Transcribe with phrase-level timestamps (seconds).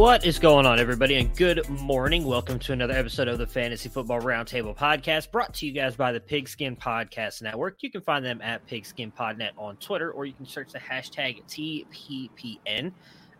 [0.00, 2.24] What is going on, everybody, and good morning.
[2.24, 6.10] Welcome to another episode of the Fantasy Football Roundtable Podcast, brought to you guys by
[6.10, 7.82] the Pigskin Podcast Network.
[7.82, 12.92] You can find them at PigskinPodNet on Twitter, or you can search the hashtag TPPN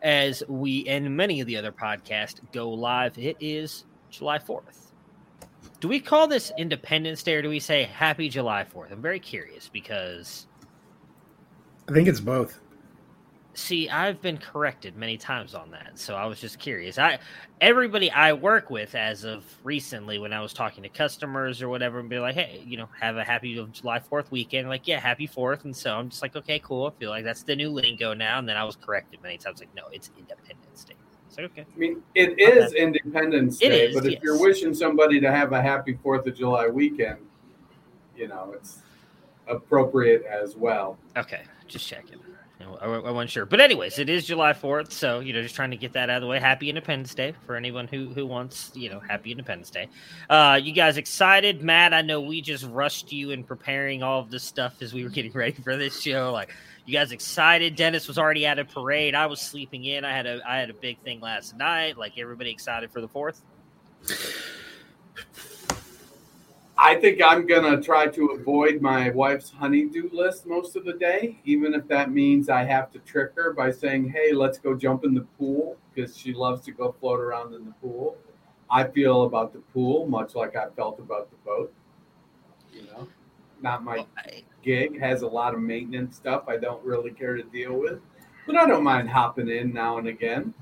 [0.03, 3.17] as we and many of the other podcasts go live.
[3.17, 4.93] It is July 4th.
[5.81, 8.93] Do we call this Independence Day, or do we say Happy July 4th?
[8.93, 10.47] I'm very curious because
[11.89, 12.61] I think it's both.
[13.61, 16.99] See, I've been corrected many times on that, so I was just curious.
[16.99, 17.19] I
[17.61, 22.01] everybody I work with as of recently, when I was talking to customers or whatever,
[22.01, 24.99] and be like, "Hey, you know, have a happy um, July Fourth weekend." Like, yeah,
[24.99, 27.69] happy Fourth, and so I'm just like, "Okay, cool." I feel like that's the new
[27.69, 28.39] lingo now.
[28.39, 30.95] And then I was corrected many times, like, "No, it's Independence Day."
[31.29, 34.23] So okay, I mean, it is Independence Day, is, but if yes.
[34.23, 37.19] you're wishing somebody to have a happy Fourth of July weekend,
[38.17, 38.81] you know, it's
[39.47, 40.97] appropriate as well.
[41.15, 42.21] okay, just checking.
[42.81, 45.71] I, I wasn't sure, but anyways, it is July Fourth, so you know, just trying
[45.71, 46.39] to get that out of the way.
[46.39, 49.89] Happy Independence Day for anyone who who wants, you know, Happy Independence Day.
[50.29, 51.95] Uh, you guys excited, Matt?
[51.95, 55.11] I know we just rushed you in preparing all of this stuff as we were
[55.11, 56.33] getting ready for this show.
[56.33, 56.55] Like,
[56.87, 57.77] you guys excited?
[57.77, 59.15] Dennis was already at a parade.
[59.15, 60.05] I was sleeping in.
[60.05, 61.97] I had a I had a big thing last night.
[61.97, 63.43] Like, everybody excited for the Fourth?
[66.83, 71.39] I think I'm gonna try to avoid my wife's honeydew list most of the day,
[71.45, 75.05] even if that means I have to trick her by saying, "Hey, let's go jump
[75.05, 78.17] in the pool," because she loves to go float around in the pool.
[78.71, 81.71] I feel about the pool much like I felt about the boat.
[82.73, 83.09] You know,
[83.61, 84.07] not my
[84.63, 88.01] gig has a lot of maintenance stuff I don't really care to deal with,
[88.47, 90.55] but I don't mind hopping in now and again.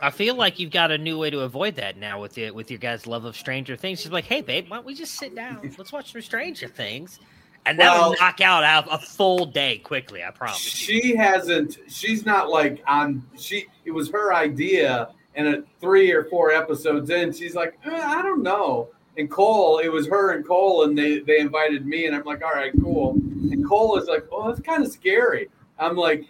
[0.00, 2.70] I feel like you've got a new way to avoid that now with the, with
[2.70, 4.00] your guys' love of Stranger Things.
[4.00, 5.72] She's like, "Hey, babe, why don't we just sit down?
[5.78, 7.18] Let's watch some Stranger Things,"
[7.64, 10.22] and that'll Well- knock out a, a full day quickly.
[10.22, 10.58] I promise.
[10.58, 11.78] She hasn't.
[11.88, 13.22] She's not like on.
[13.38, 13.66] She.
[13.84, 18.20] It was her idea, and at three or four episodes in, she's like, eh, I
[18.22, 18.88] don't know.
[19.18, 22.44] And Cole, it was her and Cole, and they they invited me, and I'm like,
[22.44, 23.12] all right, cool.
[23.12, 25.48] And Cole is like, oh, that's kind of scary.
[25.78, 26.26] I'm like,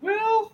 [0.00, 0.52] well,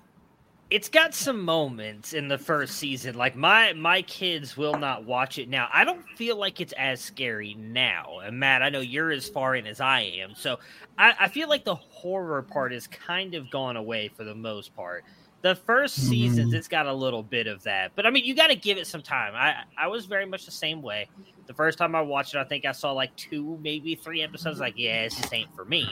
[0.73, 3.15] it's got some moments in the first season.
[3.15, 5.69] Like my my kids will not watch it now.
[5.71, 8.21] I don't feel like it's as scary now.
[8.25, 10.59] And Matt, I know you're as far in as I am, so
[10.97, 14.75] I, I feel like the horror part has kind of gone away for the most
[14.75, 15.05] part.
[15.43, 16.09] The 1st mm-hmm.
[16.09, 18.79] seasons, it's got a little bit of that, but I mean, you got to give
[18.79, 19.35] it some time.
[19.35, 21.07] I I was very much the same way.
[21.49, 24.59] The first time I watched it, I think I saw like two, maybe three episodes.
[24.59, 25.87] Like, yeah, this just ain't for me.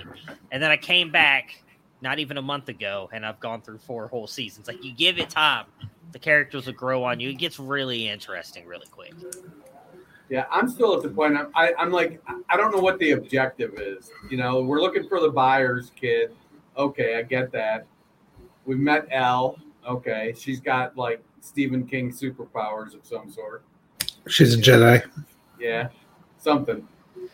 [0.51, 1.63] And then I came back
[2.03, 4.69] not even a month ago, and I've gone through four whole seasons.
[4.69, 5.67] Like you give it time,
[6.13, 7.31] The characters will grow on you.
[7.31, 9.13] It gets really interesting really quick.
[10.29, 11.37] Yeah, I'm still at the point.
[11.37, 14.11] I'm, I, I'm like, I don't know what the objective is.
[14.31, 16.31] You know, we're looking for the Byers' kid.
[16.77, 17.87] Okay, I get that.
[18.65, 19.59] We've met Elle.
[19.89, 23.65] Okay, she's got like Stephen King superpowers of some sort.
[24.29, 25.05] She's a Jedi.
[25.59, 25.89] Yeah,
[26.39, 26.87] something.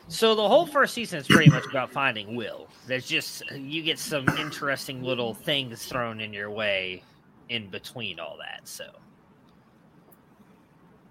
[0.08, 2.68] So the whole first season is pretty much about finding Will.
[2.86, 7.02] There's just you get some interesting little things thrown in your way
[7.48, 8.68] in between all that.
[8.68, 8.84] So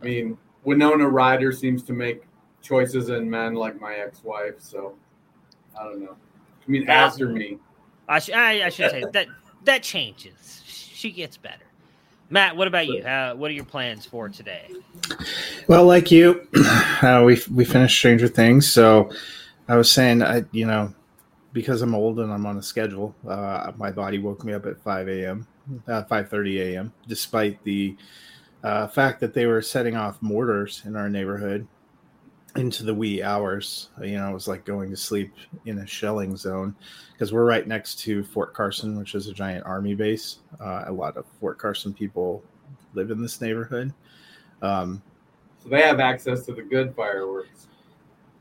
[0.02, 2.24] I mean, Winona Ryder seems to make
[2.62, 4.56] choices in men like my ex-wife.
[4.60, 4.96] So
[5.80, 6.16] I don't know.
[6.66, 7.60] I mean, after me.
[8.08, 9.28] I, sh- I, I should say that
[9.66, 10.64] that changes.
[10.66, 11.65] She gets better.
[12.30, 13.02] Matt, what about you?
[13.04, 14.70] Uh, what are your plans for today?
[15.68, 16.48] Well, like you,
[17.02, 19.12] uh, we we finished Stranger Things, so
[19.68, 20.94] I was saying, I you know,
[21.54, 24.80] because I'm old and I'm on a schedule, uh, my body woke me up at
[24.82, 25.48] 5 a.m.,
[25.88, 26.94] uh, 5:30 a.m.
[27.08, 27.96] Despite the
[28.64, 31.68] uh, fact that they were setting off mortars in our neighborhood
[32.56, 33.90] into the wee hours.
[34.02, 35.34] You know, it was like going to sleep
[35.66, 36.76] in a shelling zone
[37.12, 40.40] because we're right next to Fort Carson, which is a giant army base.
[40.60, 42.44] Uh, a lot of Fort Carson people
[42.94, 43.94] live in this neighborhood.
[44.62, 45.02] Um,
[45.62, 47.68] so they have access to the good fireworks.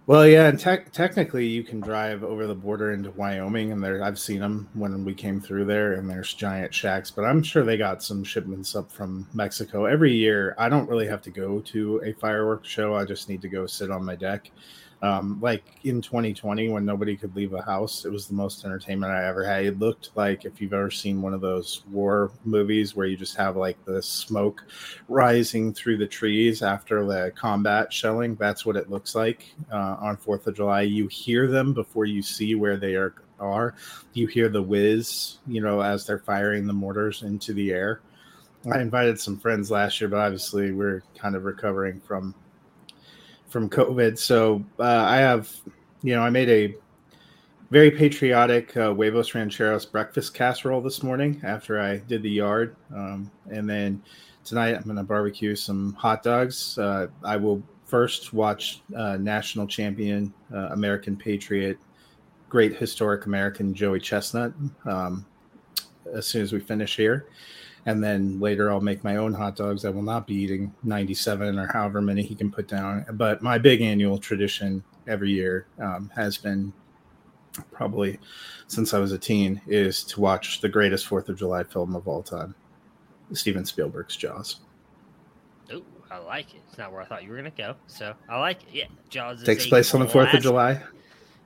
[0.06, 4.02] Well, yeah, and te- technically you can drive over the border into Wyoming, and there
[4.02, 7.10] I've seen them when we came through there, and there's giant shacks.
[7.10, 10.54] But I'm sure they got some shipments up from Mexico every year.
[10.58, 13.66] I don't really have to go to a fireworks show; I just need to go
[13.66, 14.50] sit on my deck
[15.04, 19.12] um, like in 2020, when nobody could leave a house, it was the most entertainment
[19.12, 19.66] I ever had.
[19.66, 23.36] It looked like if you've ever seen one of those war movies where you just
[23.36, 24.64] have like the smoke
[25.08, 28.34] rising through the trees after the combat shelling.
[28.36, 30.80] That's what it looks like uh, on Fourth of July.
[30.82, 33.14] You hear them before you see where they are.
[33.38, 33.74] Are
[34.14, 35.36] you hear the whiz?
[35.46, 38.00] You know, as they're firing the mortars into the air.
[38.72, 42.34] I invited some friends last year, but obviously we're kind of recovering from
[43.54, 44.18] from COVID.
[44.18, 45.48] So uh, I have,
[46.02, 46.74] you know, I made a
[47.70, 53.30] very patriotic uh, huevos rancheros breakfast casserole this morning after I did the yard, um,
[53.52, 54.02] and then
[54.44, 56.76] tonight I'm going to barbecue some hot dogs.
[56.76, 61.78] Uh, I will first watch uh, national champion uh, American Patriot,
[62.48, 64.52] great historic American Joey Chestnut
[64.84, 65.24] um,
[66.12, 67.28] as soon as we finish here
[67.86, 69.84] and then later I'll make my own hot dogs.
[69.84, 73.04] I will not be eating 97 or however many he can put down.
[73.12, 76.72] But my big annual tradition every year um, has been
[77.72, 78.18] probably
[78.66, 82.08] since I was a teen is to watch the greatest Fourth of July film of
[82.08, 82.54] all time,
[83.32, 84.60] Steven Spielberg's Jaws.
[85.72, 86.62] Oh, I like it.
[86.68, 88.68] It's not where I thought you were going to go, so I like it.
[88.72, 90.82] Yeah, Jaws takes place on the Fourth of July.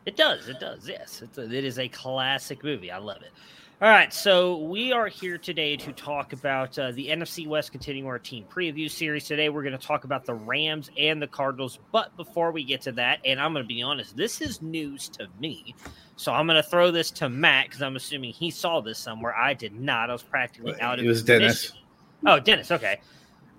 [0.06, 0.48] It does.
[0.48, 0.88] It does.
[0.88, 2.90] Yes, it's a, it is a classic movie.
[2.90, 3.32] I love it.
[3.80, 8.08] All right, so we are here today to talk about uh, the NFC West continuing
[8.08, 9.24] our team preview series.
[9.24, 11.78] Today, we're going to talk about the Rams and the Cardinals.
[11.92, 15.08] But before we get to that, and I'm going to be honest, this is news
[15.10, 15.76] to me.
[16.16, 19.36] So I'm going to throw this to Matt because I'm assuming he saw this somewhere.
[19.36, 20.10] I did not.
[20.10, 21.04] I was practically out of.
[21.04, 21.72] It was Dennis.
[22.26, 22.72] Oh, Dennis.
[22.72, 22.98] Okay.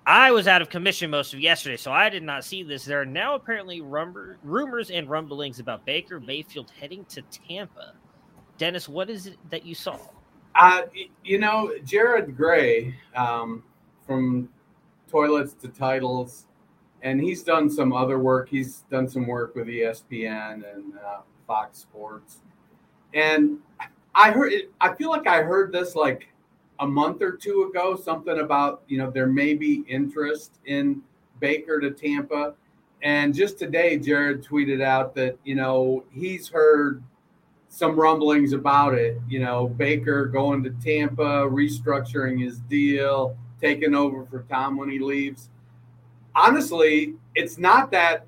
[0.04, 2.84] I was out of commission most of yesterday, so I did not see this.
[2.84, 7.94] There are now apparently rumor, rumors and rumblings about Baker Mayfield heading to Tampa.
[8.60, 9.98] Dennis, what is it that you saw?
[10.54, 10.82] Uh,
[11.24, 13.64] you know, Jared Gray um,
[14.06, 14.50] from
[15.10, 16.44] Toilets to Titles,
[17.00, 18.50] and he's done some other work.
[18.50, 22.40] He's done some work with ESPN and uh, Fox Sports.
[23.14, 23.60] And
[24.14, 26.28] I heard, I feel like I heard this like
[26.80, 31.00] a month or two ago, something about, you know, there may be interest in
[31.38, 32.52] Baker to Tampa.
[33.02, 37.02] And just today, Jared tweeted out that, you know, he's heard
[37.70, 39.18] some rumblings about it.
[39.28, 44.98] You know, Baker going to Tampa, restructuring his deal, taking over for Tom when he
[44.98, 45.48] leaves.
[46.34, 48.26] Honestly, it's not that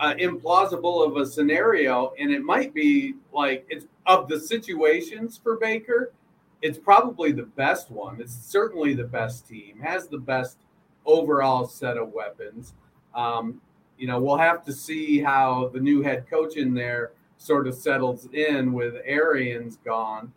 [0.00, 5.56] uh, implausible of a scenario, and it might be like it's of the situations for
[5.56, 6.12] Baker.
[6.60, 8.20] It's probably the best one.
[8.20, 9.80] It's certainly the best team.
[9.80, 10.58] Has the best
[11.06, 12.74] overall set of weapons.
[13.14, 13.60] Um,
[13.96, 17.74] you know, we'll have to see how the new head coach in there sort of
[17.74, 20.32] settles in with Arians gone.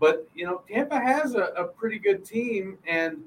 [0.00, 3.22] But you know, Tampa has a, a pretty good team, and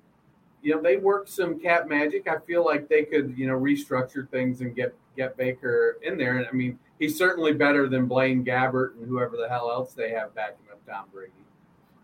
[0.62, 2.28] you know they work some cap magic.
[2.28, 6.38] I feel like they could you know restructure things and get get Baker in there.
[6.38, 10.12] And I mean, he's certainly better than Blaine Gabbert and whoever the hell else they
[10.12, 11.32] have backing up Tom Brady.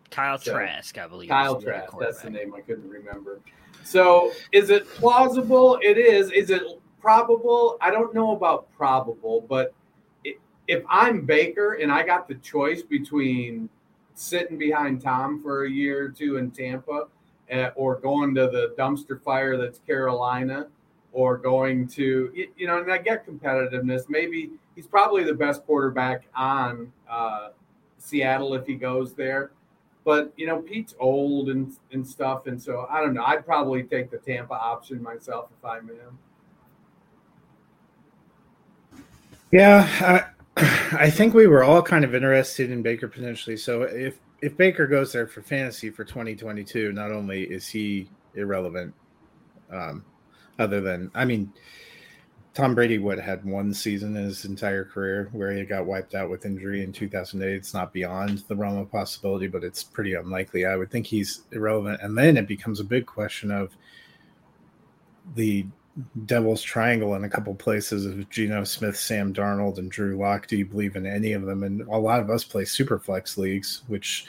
[0.10, 1.30] Kyle so, Trask, I believe.
[1.30, 3.39] Kyle Trask, that's the name I couldn't remember.
[3.84, 5.80] So, is it plausible?
[5.82, 6.32] It is.
[6.32, 6.63] Is it
[7.00, 7.77] probable?
[7.82, 9.74] I don't know about probable, but
[10.68, 13.70] if I'm Baker and I got the choice between
[14.15, 17.08] sitting behind Tom for a year or two in Tampa
[17.51, 20.68] uh, or going to the dumpster fire that's Carolina,
[21.13, 24.10] or going to you know, and I get competitiveness.
[24.10, 27.50] Maybe he's probably the best quarterback on uh,
[27.98, 29.51] Seattle if he goes there.
[30.06, 33.24] But you know, Pete's old and and stuff, and so I don't know.
[33.24, 36.18] I'd probably take the Tampa option myself if I'm him.
[39.51, 43.58] Yeah, I, think we were all kind of interested in Baker potentially.
[43.58, 48.93] So if if Baker goes there for fantasy for 2022, not only is he irrelevant,
[49.72, 50.03] um,
[50.60, 51.53] other than I mean,
[52.53, 56.29] Tom Brady would had one season in his entire career where he got wiped out
[56.29, 57.55] with injury in 2008.
[57.55, 60.65] It's not beyond the realm of possibility, but it's pretty unlikely.
[60.65, 63.75] I would think he's irrelevant, and then it becomes a big question of
[65.36, 65.65] the
[66.25, 70.48] Devil's Triangle in a couple places of Geno Smith, Sam Darnold, and Drew Lock.
[70.48, 71.63] Do you believe in any of them?
[71.63, 74.25] And a lot of us play super flex leagues, which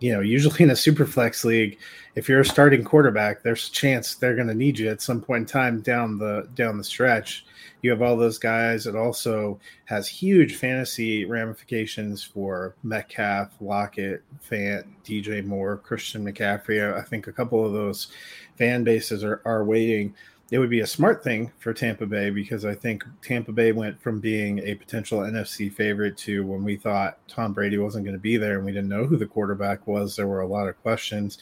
[0.00, 1.78] you know, usually in a super flex league,
[2.14, 5.20] if you're a starting quarterback, there's a chance they're going to need you at some
[5.20, 7.46] point in time down the down the stretch.
[7.80, 8.86] You have all those guys.
[8.86, 16.94] It also has huge fantasy ramifications for Metcalf, Lockett, Fant, DJ Moore, Christian McCaffrey.
[16.94, 18.08] I think a couple of those
[18.56, 20.14] fan bases are, are waiting
[20.54, 24.00] it would be a smart thing for Tampa Bay because I think Tampa Bay went
[24.00, 28.20] from being a potential NFC favorite to when we thought Tom Brady wasn't going to
[28.20, 30.14] be there and we didn't know who the quarterback was.
[30.14, 31.38] There were a lot of questions.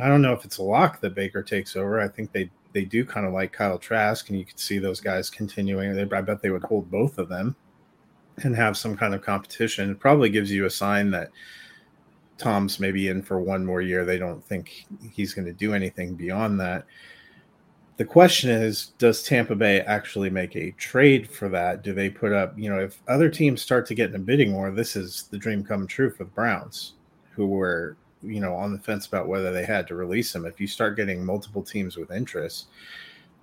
[0.00, 2.00] I don't know if it's a lock that Baker takes over.
[2.00, 5.00] I think they they do kind of like Kyle Trask, and you could see those
[5.00, 5.96] guys continuing.
[5.96, 7.56] They, I bet they would hold both of them
[8.44, 9.90] and have some kind of competition.
[9.90, 11.32] It probably gives you a sign that
[12.38, 14.04] Tom's maybe in for one more year.
[14.04, 16.84] They don't think he's going to do anything beyond that
[17.96, 21.82] the question is does tampa bay actually make a trade for that?
[21.82, 24.54] Do they put up you know if other teams start to get in a bidding
[24.54, 26.94] war this is the dream come true for the browns
[27.32, 30.60] who were you know on the fence about whether they had to release him if
[30.60, 32.66] you start getting multiple teams with interest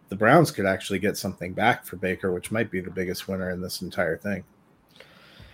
[0.10, 3.52] the browns could actually get something back for baker which might be the biggest winner
[3.52, 4.44] in this entire thing.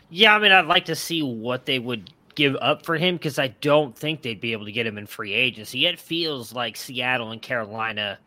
[0.10, 3.40] Yeah i mean i'd like to see what they would give up for him because
[3.40, 5.86] i don't think they'd be able to get him in free agency.
[5.86, 8.18] It feels like seattle and carolina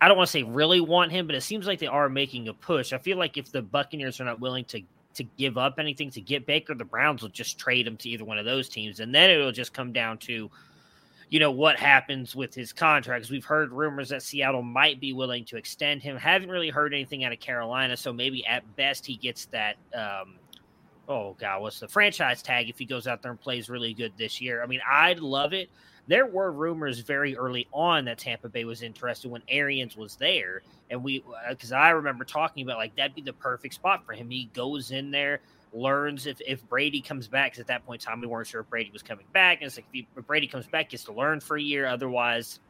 [0.00, 2.48] I don't want to say really want him, but it seems like they are making
[2.48, 2.92] a push.
[2.92, 4.82] I feel like if the Buccaneers are not willing to
[5.14, 8.24] to give up anything to get Baker, the Browns will just trade him to either
[8.24, 10.50] one of those teams, and then it'll just come down to,
[11.30, 13.30] you know, what happens with his contracts.
[13.30, 16.18] We've heard rumors that Seattle might be willing to extend him.
[16.18, 19.76] Haven't really heard anything out of Carolina, so maybe at best he gets that.
[19.94, 20.34] Um,
[21.08, 24.12] oh God, what's the franchise tag if he goes out there and plays really good
[24.18, 24.62] this year?
[24.62, 25.70] I mean, I'd love it
[26.08, 30.62] there were rumors very early on that Tampa Bay was interested when Arians was there,
[30.90, 34.12] and we because uh, I remember talking about like that'd be the perfect spot for
[34.12, 34.30] him.
[34.30, 35.40] He goes in there,
[35.72, 37.52] learns if if Brady comes back.
[37.52, 39.66] Because at that point in time, we weren't sure if Brady was coming back, and
[39.66, 41.86] it's like if, he, if Brady comes back, gets to learn for a year.
[41.86, 42.60] Otherwise,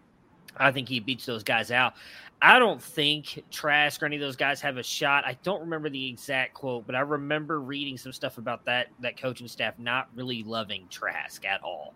[0.56, 1.94] I think he beats those guys out.
[2.40, 5.24] I don't think Trask or any of those guys have a shot.
[5.24, 9.16] I don't remember the exact quote, but I remember reading some stuff about that that
[9.16, 11.94] coaching staff not really loving Trask at all.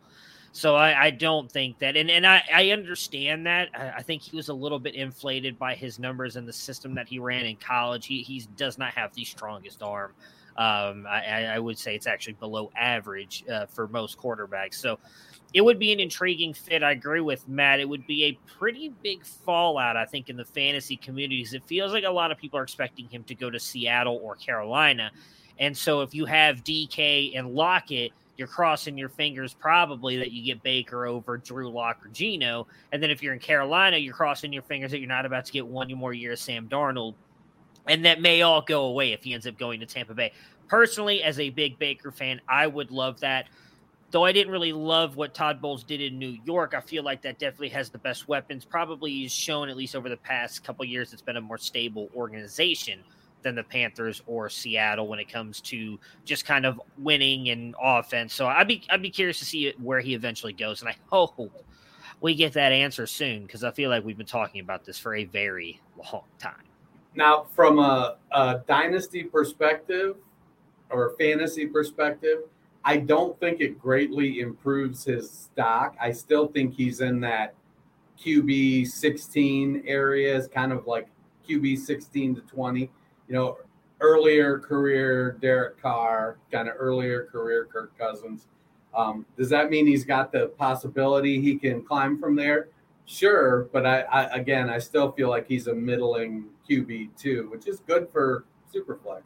[0.53, 3.69] So I, I, don't think that, and, and I, I understand that.
[3.73, 6.93] I, I, think he was a little bit inflated by his numbers and the system
[6.97, 8.07] that he ran in college.
[8.07, 10.13] He, he does not have the strongest arm.
[10.57, 14.75] Um, I, I, would say it's actually below average uh, for most quarterbacks.
[14.75, 14.99] So
[15.53, 16.83] it would be an intriguing fit.
[16.83, 17.81] I agree with Matt.
[17.81, 21.55] It would be a pretty big fallout, I think, in the fantasy communities.
[21.55, 24.37] It feels like a lot of people are expecting him to go to Seattle or
[24.37, 25.11] Carolina.
[25.59, 30.43] And so if you have DK and Lockett, you're crossing your fingers probably that you
[30.43, 32.67] get Baker over Drew Lock or Geno.
[32.93, 35.53] And then if you're in Carolina, you're crossing your fingers that you're not about to
[35.53, 37.15] get one more year of Sam Darnold.
[37.87, 40.33] And that may all go away if he ends up going to Tampa Bay.
[40.69, 43.49] Personally, as a big Baker fan, I would love that.
[44.11, 47.23] Though I didn't really love what Todd Bowles did in New York, I feel like
[47.23, 48.65] that definitely has the best weapons.
[48.65, 52.11] Probably is shown, at least over the past couple years, it's been a more stable
[52.17, 53.01] organization
[53.43, 58.35] than the Panthers or Seattle when it comes to just kind of winning and offense.
[58.35, 61.39] So I'd be I'd be curious to see where he eventually goes, and I hope
[62.21, 65.15] we get that answer soon because I feel like we've been talking about this for
[65.15, 65.81] a very
[66.13, 66.65] long time.
[67.15, 70.17] Now, from a, a dynasty perspective
[70.91, 72.41] or fantasy perspective,
[72.85, 75.97] I don't think it greatly improves his stock.
[76.01, 77.55] I still think he's in that
[78.19, 81.09] QB 16 area, is kind of like
[81.49, 82.91] QB 16 to 20
[83.31, 83.59] you know,
[84.01, 88.49] earlier career Derek Carr, kind of earlier career Kirk Cousins.
[88.93, 92.69] Um, does that mean he's got the possibility he can climb from there?
[93.07, 97.69] Sure, but I, I again, I still feel like he's a middling QB too, which
[97.69, 98.45] is good for
[98.75, 99.23] Superflex.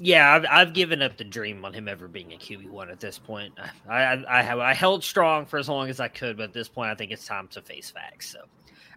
[0.00, 3.00] Yeah, I've, I've given up the dream on him ever being a QB one at
[3.00, 3.52] this point.
[3.88, 6.52] I, I, I have I held strong for as long as I could, but at
[6.52, 8.30] this point, I think it's time to face facts.
[8.30, 8.40] So,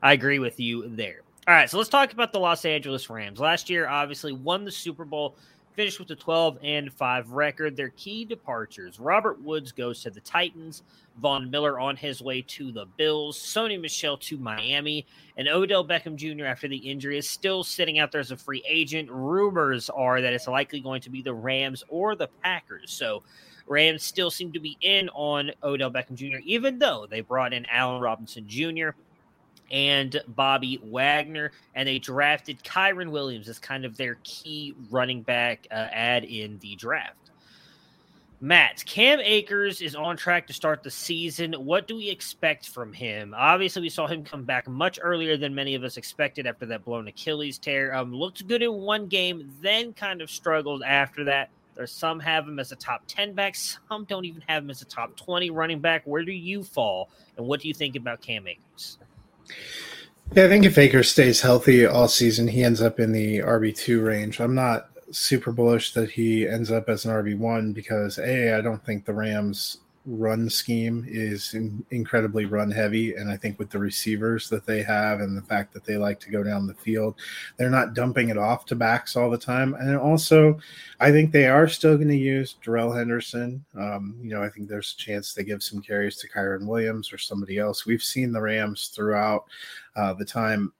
[0.01, 1.22] I agree with you there.
[1.48, 3.39] All right, so let's talk about the Los Angeles Rams.
[3.39, 5.36] Last year, obviously, won the Super Bowl,
[5.81, 7.75] finished with a 12 and 5 record.
[7.75, 10.83] Their key departures Robert Woods goes to the Titans,
[11.19, 15.07] Von Miller on his way to the Bills, Sony Michel to Miami,
[15.38, 18.63] and Odell Beckham Jr., after the injury, is still sitting out there as a free
[18.69, 19.09] agent.
[19.09, 22.91] Rumors are that it's likely going to be the Rams or the Packers.
[22.91, 23.23] So,
[23.65, 27.65] Rams still seem to be in on Odell Beckham Jr., even though they brought in
[27.71, 28.89] Allen Robinson Jr
[29.71, 35.65] and Bobby Wagner, and they drafted Kyren Williams as kind of their key running back
[35.71, 37.15] uh, ad in the draft.
[38.43, 41.53] Matt, Cam Akers is on track to start the season.
[41.53, 43.35] What do we expect from him?
[43.37, 46.83] Obviously, we saw him come back much earlier than many of us expected after that
[46.83, 47.93] blown Achilles tear.
[47.93, 51.51] Um, looked good in one game, then kind of struggled after that.
[51.75, 54.81] There's some have him as a top 10 back, some don't even have him as
[54.81, 56.01] a top 20 running back.
[56.05, 57.09] Where do you fall?
[57.37, 58.97] And what do you think about Cam Akers?
[60.33, 63.75] Yeah, I think if Akers stays healthy all season, he ends up in the RB
[63.75, 64.39] two range.
[64.39, 68.62] I'm not super bullish that he ends up as an RB one because a I
[68.62, 73.15] don't think the Rams run scheme is in, incredibly run heavy.
[73.15, 76.20] And I think with the receivers that they have and the fact that they like
[76.22, 77.15] to go down the field,
[77.58, 79.75] they're not dumping it off to backs all the time.
[79.75, 80.60] And also,
[81.00, 83.63] I think they are still going to use Darrell Henderson.
[83.77, 87.13] Um, you know, I think there's a chance they give some carries to Kyren Williams
[87.13, 87.86] or somebody else.
[87.86, 89.46] We've seen the Rams throughout
[89.96, 90.74] uh, the time.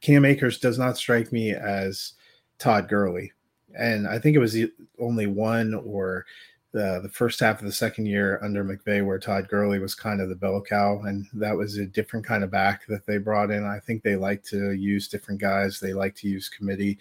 [0.00, 2.12] Cam Akers does not strike me as
[2.58, 3.32] Todd Gurley.
[3.76, 4.56] And I think it was
[5.00, 6.26] only one or
[6.74, 10.28] the first half of the second year under McVay, where Todd Gurley was kind of
[10.28, 13.64] the bell cow, and that was a different kind of back that they brought in.
[13.64, 15.78] I think they like to use different guys.
[15.78, 16.98] They like to use committee,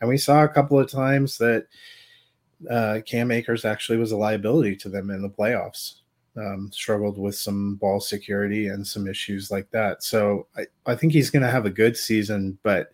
[0.00, 1.66] and we saw a couple of times that
[2.70, 6.00] uh, Cam Akers actually was a liability to them in the playoffs.
[6.36, 10.02] Um, struggled with some ball security and some issues like that.
[10.02, 12.90] So I, I think he's going to have a good season, but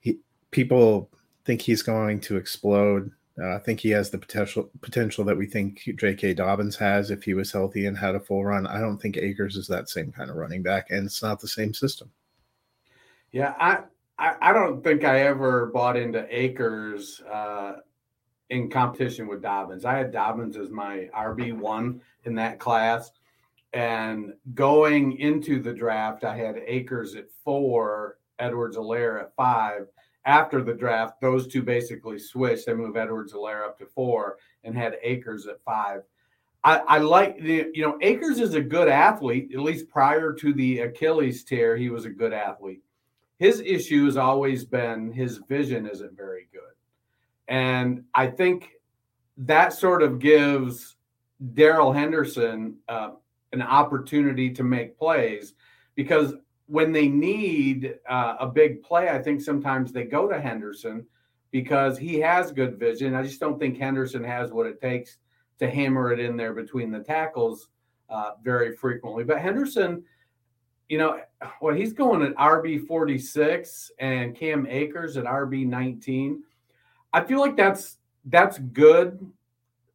[0.00, 0.18] he,
[0.52, 1.10] people
[1.44, 5.46] think he's going to explode uh, I think he has the potential potential that we
[5.46, 6.34] think J.K.
[6.34, 8.66] Dobbins has if he was healthy and had a full run.
[8.66, 11.48] I don't think Akers is that same kind of running back, and it's not the
[11.48, 12.10] same system.
[13.30, 13.80] Yeah, I
[14.18, 17.74] I, I don't think I ever bought into Akers uh,
[18.50, 19.84] in competition with Dobbins.
[19.84, 23.12] I had Dobbins as my RB one in that class,
[23.72, 29.86] and going into the draft, I had Akers at four, Edwards-Helaire at five
[30.28, 32.66] after the draft, those two basically switched.
[32.66, 36.02] They moved Edwards-Helaire up to four and had Akers at five.
[36.62, 40.52] I, I like the, you know, Akers is a good athlete, at least prior to
[40.52, 42.82] the Achilles tear, he was a good athlete.
[43.38, 46.74] His issue has always been his vision isn't very good.
[47.46, 48.72] And I think
[49.38, 50.96] that sort of gives
[51.54, 53.12] Darrell Henderson uh,
[53.52, 55.54] an opportunity to make plays
[55.94, 56.34] because
[56.68, 61.06] when they need uh, a big play, I think sometimes they go to Henderson
[61.50, 63.14] because he has good vision.
[63.14, 65.16] I just don't think Henderson has what it takes
[65.58, 67.68] to hammer it in there between the tackles
[68.10, 69.24] uh, very frequently.
[69.24, 70.04] But Henderson,
[70.90, 71.20] you know,
[71.62, 76.42] well, he's going at RB 46 and Cam Akers at RB 19.
[77.14, 79.26] I feel like that's that's good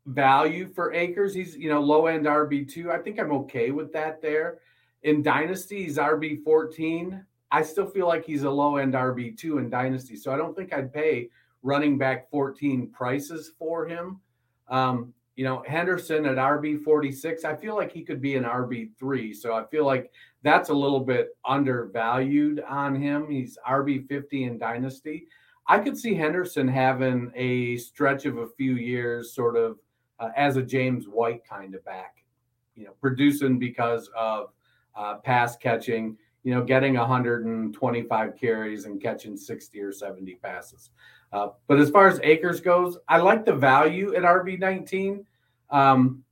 [0.08, 1.36] value for Akers.
[1.36, 2.92] He's you know low end RB two.
[2.92, 4.60] I think I'm okay with that there.
[5.04, 7.26] In Dynasty, he's RB 14.
[7.52, 10.56] I still feel like he's a low end RB two in Dynasty, so I don't
[10.56, 11.30] think I'd pay
[11.62, 14.20] running back 14 prices for him.
[14.70, 18.92] Um, you know, Henderson at RB 46, I feel like he could be an RB
[18.98, 20.12] three, so I feel like
[20.42, 23.30] that's a little bit undervalued on him.
[23.30, 25.28] He's RB 50 in Dynasty.
[25.68, 29.78] I could see Henderson having a stretch of a few years, sort of
[30.20, 32.24] uh, as a James White kind of back,
[32.76, 34.50] you know, producing because of
[34.96, 40.90] uh, pass catching, you know, getting 125 carries and catching 60 or 70 passes.
[41.32, 45.26] Uh, but as far as Akers goes, I like the value at RB19.
[45.72, 46.24] Um,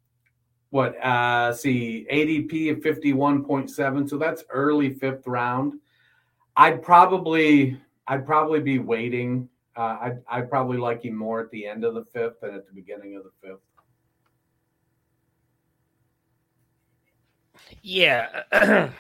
[0.70, 4.10] what, uh, see, ADP of 51.7.
[4.10, 5.74] So that's early fifth round.
[6.56, 9.50] I'd probably, I'd probably be waiting.
[9.76, 12.68] Uh, I'd, I'd probably like him more at the end of the fifth than at
[12.68, 13.62] the beginning of the fifth.
[17.82, 18.44] Yeah.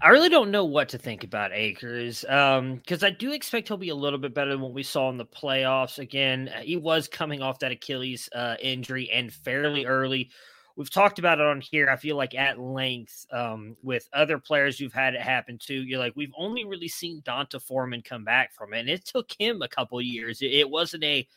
[0.00, 3.76] I really don't know what to think about Akers because um, I do expect he'll
[3.76, 5.98] be a little bit better than what we saw in the playoffs.
[5.98, 10.30] Again, he was coming off that Achilles uh, injury and fairly early.
[10.76, 11.88] We've talked about it on here.
[11.88, 15.84] I feel like at length um, with other players you've had it happen too.
[15.84, 19.30] You're like, we've only really seen D'Onta Foreman come back from it, and it took
[19.38, 20.42] him a couple years.
[20.42, 21.28] It, it wasn't a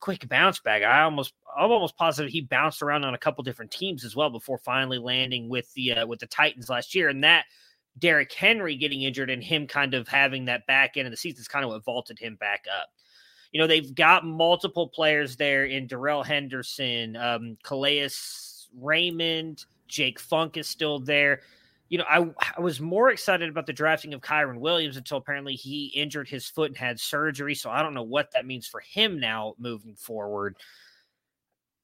[0.00, 0.82] quick bounce back.
[0.82, 4.30] I almost I'm almost positive he bounced around on a couple different teams as well
[4.30, 7.44] before finally landing with the uh, with the Titans last year, and that
[7.98, 11.40] Derrick Henry getting injured and him kind of having that back end of the season
[11.40, 12.88] is kind of what vaulted him back up.
[13.52, 18.10] You know, they've got multiple players there in Darrell Henderson, um, Calais
[18.78, 21.40] Raymond, Jake Funk is still there.
[21.88, 25.54] You know, I, I was more excited about the drafting of Kyren Williams until apparently
[25.54, 27.54] he injured his foot and had surgery.
[27.54, 30.56] So I don't know what that means for him now moving forward.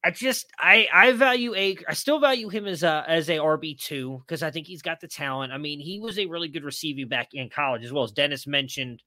[0.04, 3.80] I just I I value a I still value him as a as a RB
[3.80, 5.50] two because I think he's got the talent.
[5.50, 8.46] I mean, he was a really good receiving back in college as well as Dennis
[8.46, 9.02] mentioned.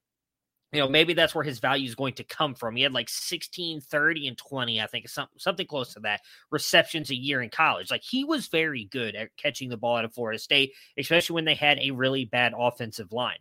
[0.74, 2.76] You know, maybe that's where his value is going to come from.
[2.76, 7.10] He had like 16, 30, and 20, I think, something something close to that receptions
[7.10, 7.90] a year in college.
[7.90, 11.46] Like he was very good at catching the ball out of Florida State, especially when
[11.46, 13.38] they had a really bad offensive line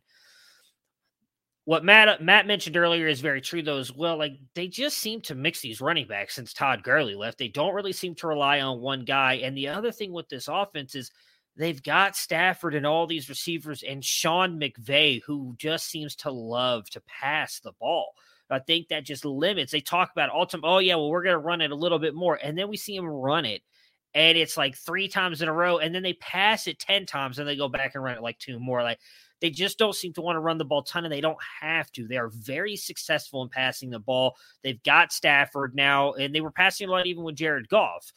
[1.66, 4.16] what Matt Matt mentioned earlier is very true though as well.
[4.16, 7.38] Like they just seem to mix these running backs since Todd Gurley left.
[7.38, 9.34] They don't really seem to rely on one guy.
[9.34, 11.10] And the other thing with this offense is
[11.56, 16.88] they've got Stafford and all these receivers and Sean McVay, who just seems to love
[16.90, 18.12] to pass the ball.
[18.50, 19.72] I think that just limits.
[19.72, 20.66] They talk about ultimate.
[20.66, 22.94] Oh yeah, well we're gonna run it a little bit more, and then we see
[22.94, 23.62] him run it,
[24.14, 27.38] and it's like three times in a row, and then they pass it ten times,
[27.38, 28.82] and they go back and run it like two more.
[28.82, 29.00] Like
[29.40, 31.90] they just don't seem to want to run the ball ton, and they don't have
[31.92, 32.06] to.
[32.06, 34.36] They are very successful in passing the ball.
[34.62, 38.12] They've got Stafford now, and they were passing a lot even with Jared Goff.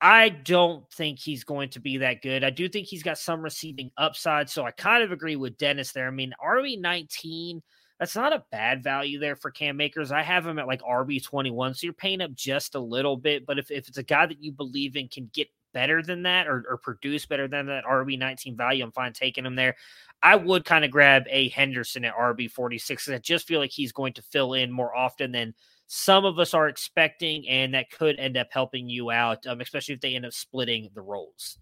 [0.00, 2.42] I don't think he's going to be that good.
[2.42, 4.48] I do think he's got some receiving upside.
[4.48, 6.08] So I kind of agree with Dennis there.
[6.08, 7.62] I mean, RB 19,
[7.98, 10.10] that's not a bad value there for Cam Akers.
[10.10, 11.74] I have him at like RB 21.
[11.74, 13.44] So you're paying up just a little bit.
[13.44, 16.48] But if, if it's a guy that you believe in can get better than that
[16.48, 19.76] or, or produce better than that RB 19 value, I'm fine taking him there.
[20.22, 23.92] I would kind of grab a Henderson at RB 46 I just feel like he's
[23.92, 25.54] going to fill in more often than
[25.92, 29.94] some of us are expecting, and that could end up helping you out, um, especially
[29.94, 31.58] if they end up splitting the roles.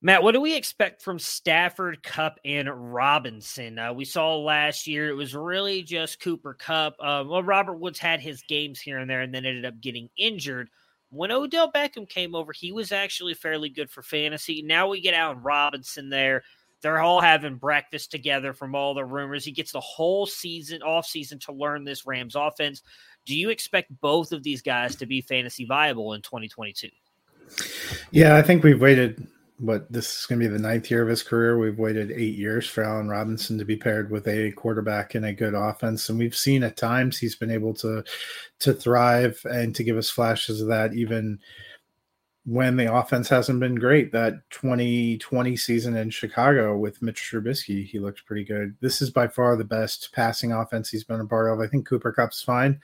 [0.00, 3.78] Matt, what do we expect from Stafford, Kupp, and Robinson?
[3.78, 6.94] Uh, we saw last year it was really just Cooper Kupp.
[6.98, 10.08] Uh, well, Robert Woods had his games here and there, and then ended up getting
[10.16, 10.70] injured
[11.12, 14.62] when Odell Beckham came over, he was actually fairly good for fantasy.
[14.62, 16.42] Now we get Allen Robinson there.
[16.82, 19.44] They're all having breakfast together from all the rumors.
[19.44, 22.82] He gets the whole season, off season, to learn this Rams offense.
[23.24, 26.88] Do you expect both of these guys to be fantasy viable in 2022?
[28.10, 29.26] Yeah, I think we've waited
[29.58, 31.56] what this is going to be the ninth year of his career.
[31.56, 35.32] We've waited eight years for Allen Robinson to be paired with a quarterback in a
[35.32, 38.02] good offense, and we've seen at times he's been able to
[38.60, 41.38] to thrive and to give us flashes of that even
[42.44, 44.12] when the offense hasn't been great.
[44.12, 48.76] That 2020 season in Chicago with Mitch Trubisky, he looked pretty good.
[48.80, 51.60] This is by far the best passing offense he's been a part of.
[51.60, 52.80] I think Cooper Kupp's fine.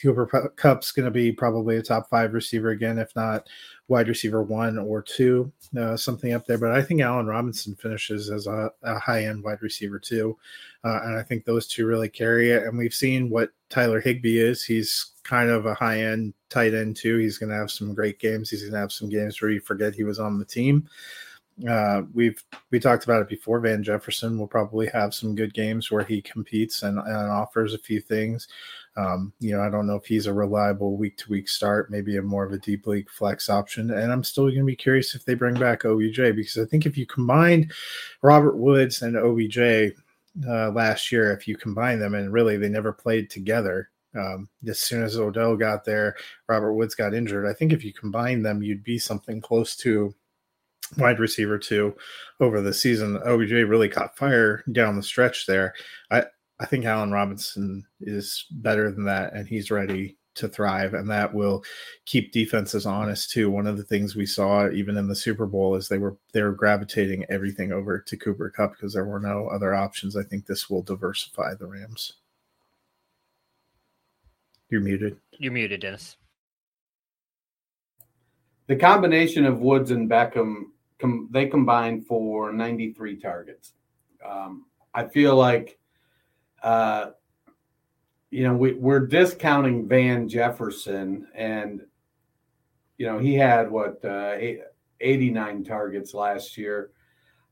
[0.00, 3.48] Cooper Kupp's going to be probably a top five receiver again, if not
[3.88, 6.56] wide receiver one or two, uh, something up there.
[6.56, 10.38] But I think Allen Robinson finishes as a, a high end wide receiver too.
[10.84, 12.62] Uh, and I think those two really carry it.
[12.62, 14.64] And we've seen what Tyler Higbee is.
[14.64, 17.16] He's kind of a high end tight end too.
[17.16, 18.50] He's going to have some great games.
[18.50, 20.88] He's going to have some games where you forget he was on the team.
[21.68, 23.60] Uh, we've we talked about it before.
[23.60, 27.78] Van Jefferson will probably have some good games where he competes and, and offers a
[27.78, 28.48] few things.
[28.96, 32.16] Um, you know, I don't know if he's a reliable week to week start, maybe
[32.16, 33.90] a more of a deep league flex option.
[33.90, 36.86] And I'm still going to be curious if they bring back OBJ because I think
[36.86, 37.72] if you combined
[38.22, 39.94] Robert Woods and OBJ
[40.48, 43.90] uh, last year, if you combine them and really they never played together.
[44.14, 46.16] Um, as soon as Odell got there,
[46.48, 47.46] Robert Woods got injured.
[47.46, 50.14] I think if you combine them, you'd be something close to
[50.98, 51.94] wide receiver two
[52.40, 53.20] over the season.
[53.24, 55.74] OBJ really caught fire down the stretch there.
[56.10, 56.24] I
[56.58, 61.34] I think Allen Robinson is better than that, and he's ready to thrive, and that
[61.34, 61.64] will
[62.06, 63.50] keep defenses honest too.
[63.50, 66.42] One of the things we saw even in the Super Bowl is they were they
[66.42, 70.16] were gravitating everything over to Cooper Kupp because there were no other options.
[70.16, 72.19] I think this will diversify the Rams.
[74.70, 75.16] You're muted.
[75.38, 76.16] You're muted, Dennis.
[78.66, 80.66] The combination of Woods and Beckham,
[81.00, 83.72] com- they combined for 93 targets.
[84.24, 85.78] Um, I feel like
[86.62, 87.10] uh,
[88.30, 91.82] you know, we, we're discounting Van Jefferson, and
[92.96, 94.36] you know he had what uh,
[95.00, 96.90] 89 targets last year.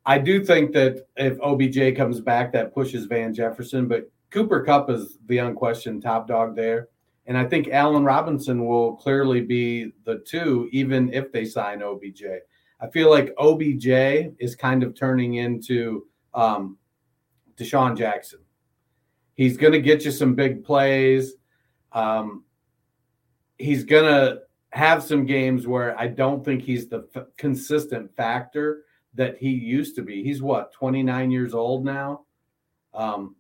[0.07, 4.89] I do think that if OBJ comes back, that pushes Van Jefferson, but Cooper Kupp
[4.89, 6.89] is the unquestioned top dog there.
[7.29, 12.25] And I think Allen Robinson will clearly be the two, even if they sign OBJ.
[12.81, 13.87] I feel like OBJ
[14.39, 16.79] is kind of turning into um,
[17.57, 18.41] DeSean Jackson.
[19.35, 21.35] He's going to get you some big plays.
[21.93, 22.45] Um,
[23.59, 24.39] he's gonna
[24.71, 29.97] have some games where I don't think he's the f- consistent factor that he used
[29.97, 30.23] to be.
[30.23, 32.23] He's what 29 years old now.
[32.95, 33.37] Um,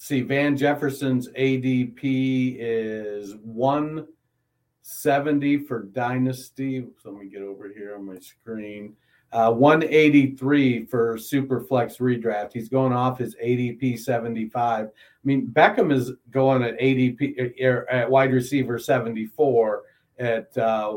[0.00, 6.86] see, Van Jefferson's ADP is 170 for Dynasty.
[7.04, 8.96] Let me get over here on my screen.
[9.30, 12.54] Uh, 183 for Superflex redraft.
[12.54, 14.86] He's going off his ADP 75.
[14.86, 14.90] I
[15.22, 19.82] mean, Beckham is going at ADP er, at wide receiver 74
[20.18, 20.96] at uh,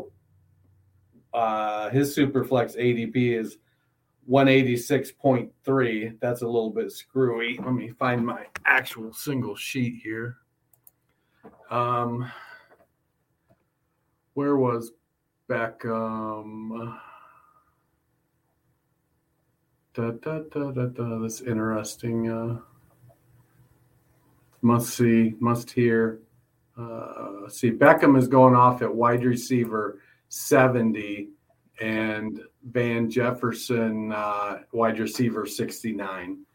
[1.34, 3.58] uh, his Superflex ADP is
[4.30, 6.20] 186.3.
[6.20, 7.60] That's a little bit screwy.
[7.64, 10.38] Let me find my actual single sheet here.
[11.70, 12.32] Um,
[14.34, 14.92] where was
[15.50, 16.98] Beckham?
[19.94, 21.20] Da, da, da, da, da.
[21.20, 22.32] That's interesting.
[22.32, 22.60] Uh,
[24.62, 26.20] must see, must hear.
[26.78, 31.30] Uh, see, Beckham is going off at wide receiver 70
[31.80, 36.45] and Van Jefferson, uh, wide receiver 69.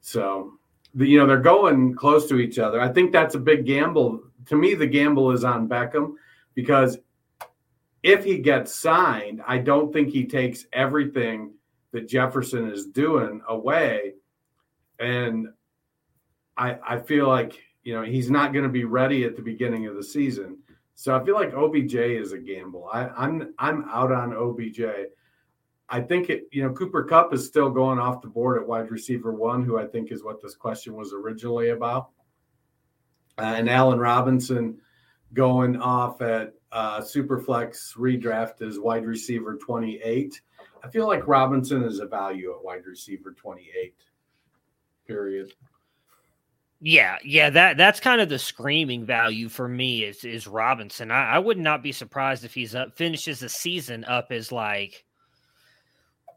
[0.00, 0.54] So,
[0.94, 2.80] the, you know, they're going close to each other.
[2.80, 4.22] I think that's a big gamble.
[4.46, 6.14] To me, the gamble is on Beckham
[6.54, 6.98] because
[8.02, 11.54] if he gets signed, I don't think he takes everything
[11.92, 14.14] that Jefferson is doing away.
[14.98, 15.48] And
[16.56, 19.86] I, I feel like, you know, he's not going to be ready at the beginning
[19.86, 20.58] of the season.
[20.94, 22.88] So I feel like OBJ is a gamble.
[22.92, 24.80] I, I'm I'm out on OBJ.
[25.92, 28.90] I think it, you know, Cooper Kupp is still going off the board at wide
[28.90, 32.08] receiver one, who I think is what this question was originally about.
[33.38, 34.80] Uh, and Allen Robinson
[35.34, 40.40] going off at uh, Superflex redraft as wide receiver 28.
[40.82, 43.94] I feel like Robinson is a value at wide receiver 28.
[45.06, 45.52] Period.
[46.80, 51.10] Yeah, yeah, that that's kind of the screaming value for me is is Robinson.
[51.10, 55.04] I, I would not be surprised if he's up finishes the season up as like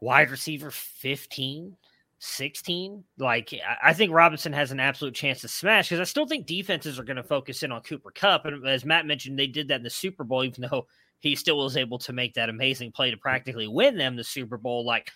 [0.00, 1.76] wide receiver 15,
[2.18, 3.04] 16.
[3.18, 6.98] Like I think Robinson has an absolute chance to smash because I still think defenses
[6.98, 8.46] are going to focus in on Cooper Kupp.
[8.46, 10.86] And as Matt mentioned, they did that in the Super Bowl, even though
[11.20, 14.56] he still was able to make that amazing play to practically win them the Super
[14.56, 14.84] Bowl.
[14.84, 15.10] Like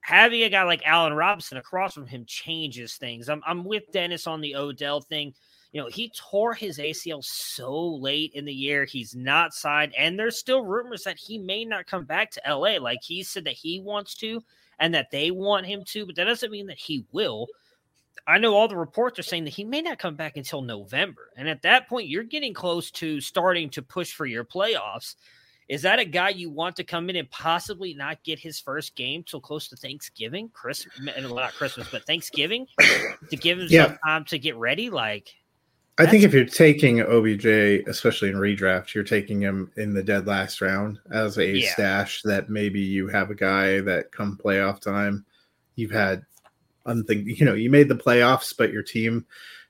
[0.00, 3.28] having a guy like Allen Robinson across from him changes things.
[3.28, 5.34] I'm, I'm with Dennis on the Odell thing.
[5.72, 8.84] You know, he tore his ACL so late in the year.
[8.84, 12.76] He's not signed, and there's still rumors that he may not come back to LA.
[12.78, 14.42] Like he said that he wants to
[14.78, 17.46] and that they want him to, but that doesn't mean that he will.
[18.26, 21.30] I know all the reports are saying that he may not come back until November.
[21.36, 25.16] And at that point, you're getting close to starting to push for your playoffs.
[25.68, 28.94] Is that a guy you want to come in and possibly not get his first
[28.94, 32.66] game till close to Thanksgiving, Christmas, not Christmas, but Thanksgiving,
[33.30, 33.86] to give him yeah.
[33.86, 34.90] some time to get ready?
[34.90, 35.34] Like,
[35.98, 40.26] I think if you're taking OBJ, especially in redraft, you're taking him in the dead
[40.26, 41.72] last round as a yeah.
[41.72, 45.24] stash that maybe you have a guy that come playoff time,
[45.76, 46.24] you've had
[46.86, 49.26] unthink, you know, you made the playoffs, but your team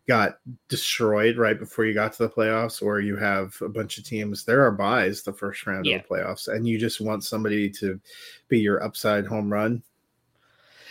[0.09, 4.05] got destroyed right before you got to the playoffs, or you have a bunch of
[4.05, 4.45] teams.
[4.45, 5.97] There are buys the first round yeah.
[5.97, 8.01] of the playoffs, and you just want somebody to
[8.49, 9.83] be your upside home run.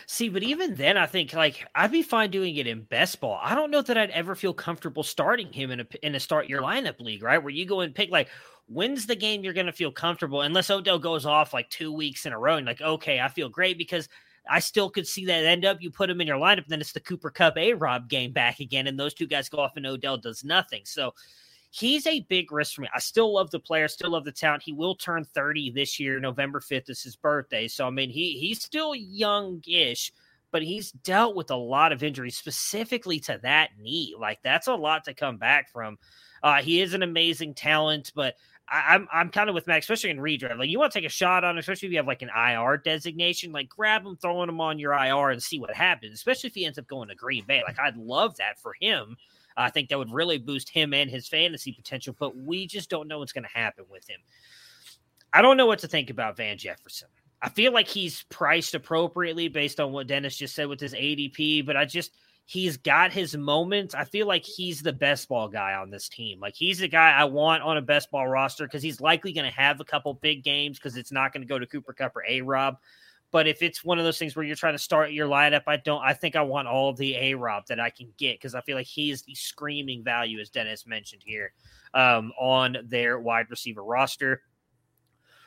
[0.05, 3.39] See, but even then, I think like I'd be fine doing it in best ball.
[3.41, 6.49] I don't know that I'd ever feel comfortable starting him in a in a start
[6.49, 7.41] your lineup league, right?
[7.41, 8.29] Where you go and pick like
[8.67, 12.25] when's the game you're going to feel comfortable, unless Odell goes off like two weeks
[12.25, 14.09] in a row, and like okay, I feel great because
[14.49, 15.81] I still could see that end up.
[15.81, 18.59] You put him in your lineup, then it's the Cooper Kupp A Rob game back
[18.59, 20.81] again, and those two guys go off, and Odell does nothing.
[20.85, 21.13] So
[21.71, 22.89] he's a big risk for me.
[22.93, 24.63] I still love the player, still love the talent.
[24.63, 26.19] He will turn 30 this year.
[26.19, 27.67] November 5th is his birthday.
[27.67, 30.11] So I mean, he he's still youngish,
[30.51, 34.13] but he's dealt with a lot of injuries, specifically to that knee.
[34.19, 35.97] Like that's a lot to come back from.
[36.43, 38.35] Uh, he is an amazing talent, but
[38.67, 40.57] I, am I'm, I'm kind of with Max, especially in redraft.
[40.57, 42.77] Like you want to take a shot on, especially if you have like an IR
[42.77, 46.13] designation, like grab him, throwing him on your IR and see what happens.
[46.13, 49.17] Especially if he ends up going to Green Bay, like I'd love that for him.
[49.57, 53.07] I think that would really boost him and his fantasy potential, but we just don't
[53.07, 54.19] know what's going to happen with him.
[55.33, 57.07] I don't know what to think about Van Jefferson.
[57.41, 61.65] I feel like he's priced appropriately based on what Dennis just said with his ADP,
[61.65, 62.11] but I just
[62.51, 63.95] He's got his moments.
[63.95, 66.41] I feel like he's the best ball guy on this team.
[66.41, 69.49] Like he's the guy I want on a best ball roster because he's likely going
[69.49, 72.13] to have a couple big games because it's not going to go to Cooper Kupp
[72.13, 72.77] or A Rob.
[73.31, 75.77] But if it's one of those things where you're trying to start your lineup, I
[75.77, 76.03] don't.
[76.03, 78.75] I think I want all the A Rob that I can get because I feel
[78.75, 81.53] like he is the screaming value, as Dennis mentioned here,
[81.93, 84.41] um, on their wide receiver roster.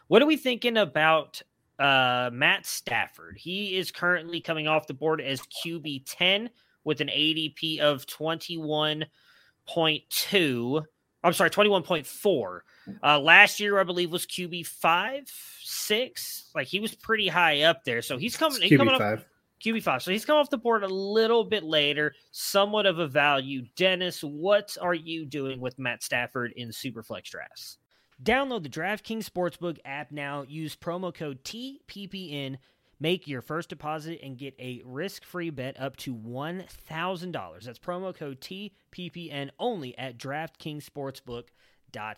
[0.08, 1.42] What are we thinking about
[1.78, 3.36] uh, Matt Stafford?
[3.38, 6.48] He is currently coming off the board as QB ten
[6.84, 10.84] with an ADP of 21.2.
[11.22, 12.60] I'm sorry, 21.4.
[13.02, 15.30] Uh, last year, I believe, was QB five,
[15.62, 16.50] six.
[16.54, 18.02] Like he was pretty high up there.
[18.02, 18.62] So he's coming.
[18.62, 19.24] He's coming up QB5.
[19.64, 20.02] QB five.
[20.02, 23.62] So he's come off the board a little bit later, somewhat of a value.
[23.76, 27.78] Dennis, what are you doing with Matt Stafford in Superflex drafts?
[28.22, 30.44] Download the DraftKings Sportsbook app now.
[30.46, 32.58] Use promo code TPPN.
[33.00, 37.64] Make your first deposit and get a risk-free bet up to $1,000.
[37.64, 41.44] That's promo code TPPN only at DraftKings Sportsbook.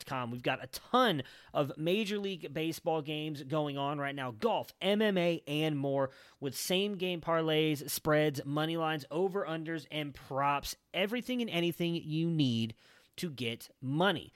[0.06, 0.30] Com.
[0.30, 5.42] We've got a ton of Major League Baseball games going on right now golf, MMA,
[5.46, 6.10] and more
[6.40, 10.76] with same game parlays, spreads, money lines, over unders, and props.
[10.94, 12.74] Everything and anything you need
[13.16, 14.32] to get money.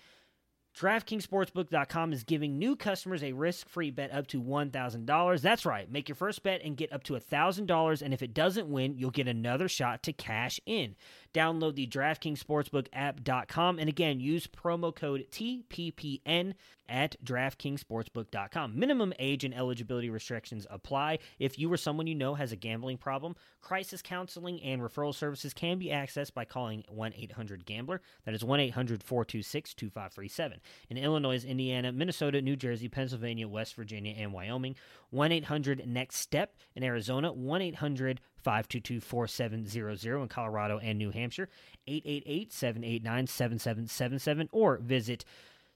[0.77, 5.41] DraftKingsSportsbook.com is giving new customers a risk-free bet up to $1,000.
[5.41, 5.91] That's right.
[5.91, 9.11] Make your first bet and get up to $1,000, and if it doesn't win, you'll
[9.11, 10.95] get another shot to cash in.
[11.33, 16.55] Download the DraftKings Sportsbook app.com and again, use promo code TPPN
[16.91, 18.79] at DraftKingsSportsbook.com.
[18.79, 21.21] Minimum age and eligibility restrictions apply.
[21.39, 25.55] If you or someone you know has a gambling problem, crisis counseling and referral services
[25.55, 28.03] can be accessed by calling 1 800 Gambler.
[28.25, 30.61] That is 1 800 426 2537.
[30.91, 34.75] In Illinois, Indiana, Minnesota, New Jersey, Pennsylvania, West Virginia, and Wyoming,
[35.11, 36.57] 1 800 Next Step.
[36.75, 41.49] In Arizona, 1 800 522 4700 in Colorado and New Hampshire,
[41.87, 45.25] 888 789 7777, or visit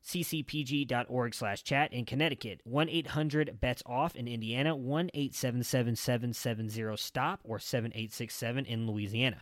[0.04, 9.40] ccpg.org slash chat in Connecticut, 1-800-BETS-OFF in Indiana, 1-877-770-STOP or 7867 in Louisiana.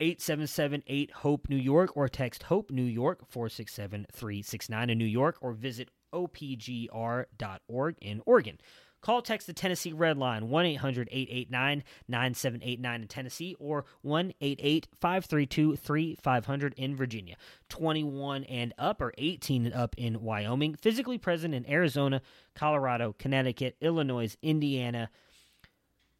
[0.00, 7.96] 877-8-HOPE New York or text HOPE New York 467-369 in New York or visit opgr.org
[8.00, 8.58] in Oregon.
[9.00, 15.76] Call text the Tennessee Red Line 1 800 889 9789 in Tennessee or 1 532
[15.76, 17.36] 3500 in Virginia.
[17.68, 20.74] 21 and up or 18 and up in Wyoming.
[20.74, 22.20] Physically present in Arizona,
[22.54, 25.10] Colorado, Connecticut, Illinois, Indiana,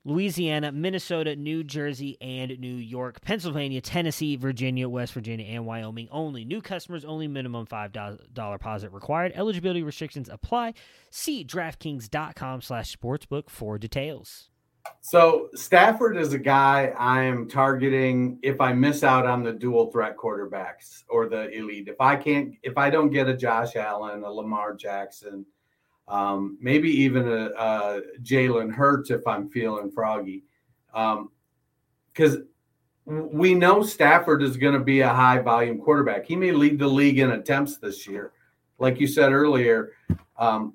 [0.05, 6.45] Louisiana, Minnesota, New Jersey, and New York, Pennsylvania, Tennessee, Virginia, West Virginia, and Wyoming only.
[6.45, 9.33] New customers only, minimum $5 deposit required.
[9.35, 10.75] Eligibility restrictions apply.
[11.11, 14.51] See DraftKings.com slash sportsbook for details.
[15.01, 19.91] So Stafford is a guy I am targeting if I miss out on the dual
[19.91, 21.89] threat quarterbacks or the elite.
[21.89, 25.45] If I can't, if I don't get a Josh Allen, a Lamar Jackson,
[26.09, 30.45] um, maybe even a, a Jalen Hurts if I'm feeling froggy,
[30.93, 36.27] because um, we know Stafford is going to be a high volume quarterback.
[36.27, 38.33] He may lead the league in attempts this year,
[38.79, 39.93] like you said earlier.
[40.39, 40.75] Um,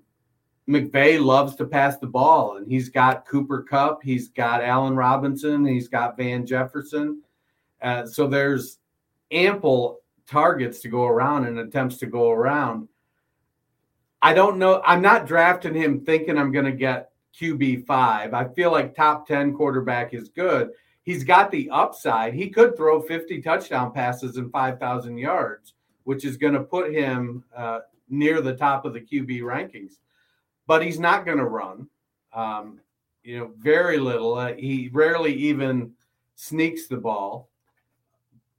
[0.67, 5.65] McVay loves to pass the ball, and he's got Cooper Kupp, he's got Allen Robinson,
[5.65, 7.21] he's got Van Jefferson.
[7.81, 8.77] Uh, so there's
[9.31, 12.87] ample targets to go around and attempts to go around.
[14.23, 14.81] I don't know.
[14.85, 18.33] I'm not drafting him thinking I'm going to get QB five.
[18.33, 20.69] I feel like top 10 quarterback is good.
[21.03, 22.33] He's got the upside.
[22.33, 25.73] He could throw 50 touchdown passes and 5,000 yards,
[26.05, 29.95] which is going to put him uh, near the top of the QB rankings.
[30.67, 31.89] But he's not going to run.
[32.33, 32.79] Um,
[33.23, 34.35] you know, very little.
[34.35, 35.91] Uh, he rarely even
[36.35, 37.49] sneaks the ball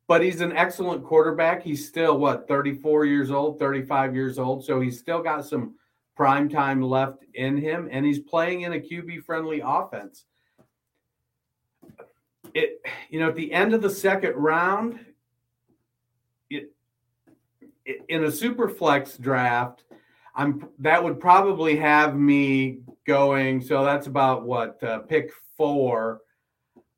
[0.06, 1.62] but he's an excellent quarterback.
[1.62, 5.74] He's still what 34 years old, 35 years old, so he's still got some
[6.14, 10.26] prime time left in him, and he's playing in a QB friendly offense.
[12.54, 15.00] It, you know, at the end of the second round,
[16.50, 16.70] it,
[17.84, 19.84] it in a super flex draft,
[20.36, 23.60] I'm that would probably have me going.
[23.60, 26.20] So that's about what uh, pick four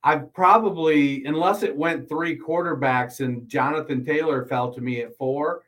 [0.07, 5.65] I've probably, unless it went three quarterbacks and Jonathan Taylor fell to me at four,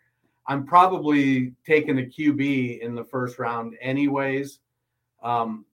[0.46, 4.61] I'm probably taking a QB in the first round, anyways.
[5.24, 5.64] Um,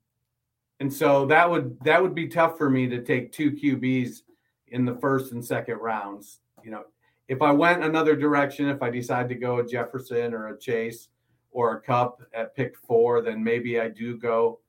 [0.79, 4.23] and so that would that would be tough for me to take two QBs
[4.69, 6.39] in the first and second rounds.
[6.63, 6.85] You know,
[7.27, 11.09] if I went another direction, if I decide to go a Jefferson or a Chase
[11.51, 14.59] or a Kupp at pick four, then maybe I do go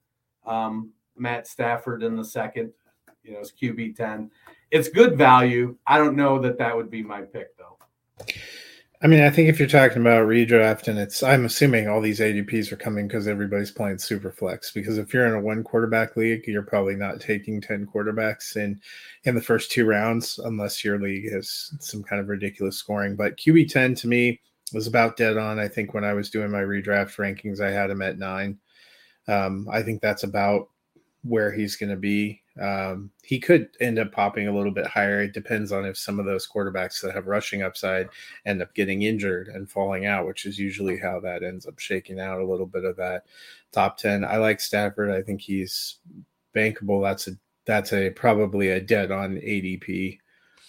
[0.45, 2.75] um, Matt Stafford in the second
[3.27, 4.31] you know, it's QB 10.
[4.71, 5.77] It's good value.
[5.87, 7.79] I don't know that that would be my pick, though.
[9.03, 12.21] I mean, I think if you're talking about redraft, and it's, I'm assuming all these
[12.21, 14.73] ADPs are coming because everybody's playing super flex.
[14.73, 18.81] Because if you're in a one quarterback league, you're probably not taking 10 quarterbacks in
[19.25, 23.17] in the first two rounds unless your league has some kind of ridiculous scoring.
[23.17, 24.41] But QB 10 to me
[24.73, 25.59] was about dead on.
[25.59, 28.59] I think when I was doing my redraft rankings, I had him at nine.
[29.29, 30.71] Um, I think that's about
[31.23, 32.41] where he's going to be.
[32.61, 35.23] Um, he could end up popping a little bit higher.
[35.23, 38.09] It depends on if some of those quarterbacks that have rushing upside
[38.47, 42.19] end up getting injured and falling out, which is usually how that ends up shaking
[42.19, 43.25] out a little bit of that
[43.73, 44.25] top 10.
[44.25, 45.11] I like Stafford.
[45.11, 45.99] I think he's
[46.55, 47.03] bankable.
[47.03, 47.33] That's a
[47.67, 50.19] that's a probably a dead on ADP.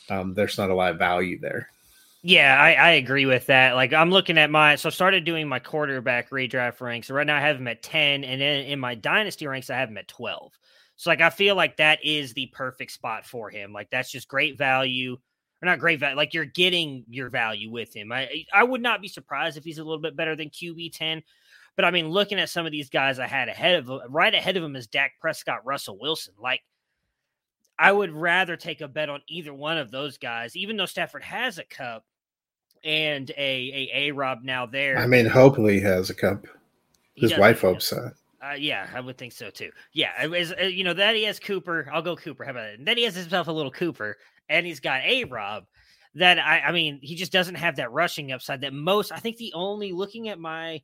[0.10, 1.70] Um, there's not a lot of value there.
[2.24, 3.76] Yeah, I, I agree with that.
[3.76, 7.10] Like I'm looking at my so I started doing my quarterback redraft ranks.
[7.10, 9.90] Right now I have him at 10, and then in my dynasty ranks, I have
[9.90, 10.52] him at 12.
[10.98, 13.72] So like I feel like that is the perfect spot for him.
[13.72, 15.18] Like that's just great value.
[15.62, 18.12] Or not great value, like you're getting your value with him.
[18.12, 21.24] I I would not be surprised if he's a little bit better than QB 10.
[21.76, 24.34] But I mean, looking at some of these guys I had ahead of uh, right
[24.34, 26.36] ahead of him is Dak Prescott, Russell Wilson.
[26.40, 26.62] Like
[27.80, 31.24] I would rather take a bet on either one of those guys, even though Stafford
[31.24, 32.04] has a Kupp
[32.84, 34.98] and a a, a Rob now there.
[34.98, 36.46] I mean, hopefully he has a cup.
[37.16, 38.14] His wife hopes that.
[38.44, 39.72] Uh, yeah, I would think so too.
[39.94, 41.90] Yeah, as, uh, you know that he has Cooper.
[41.92, 42.44] I'll go Cooper.
[42.44, 42.80] How about it?
[42.80, 44.18] And then he has himself a little Cooper,
[44.48, 45.66] and he's got a Rob.
[46.16, 49.12] That I, I mean, he just doesn't have that rushing upside that most.
[49.12, 50.82] I think the only looking at my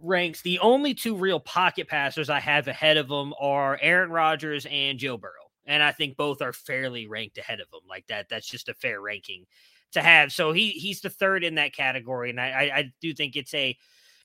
[0.00, 4.66] ranks, the only two real pocket passers I have ahead of him are Aaron Rodgers
[4.70, 7.80] and Joe Burrow and I think both are fairly ranked ahead of him.
[7.88, 9.46] Like that, that's just a fair ranking
[9.92, 10.32] to have.
[10.32, 13.54] So he he's the third in that category, and I I, I do think it's
[13.54, 13.76] a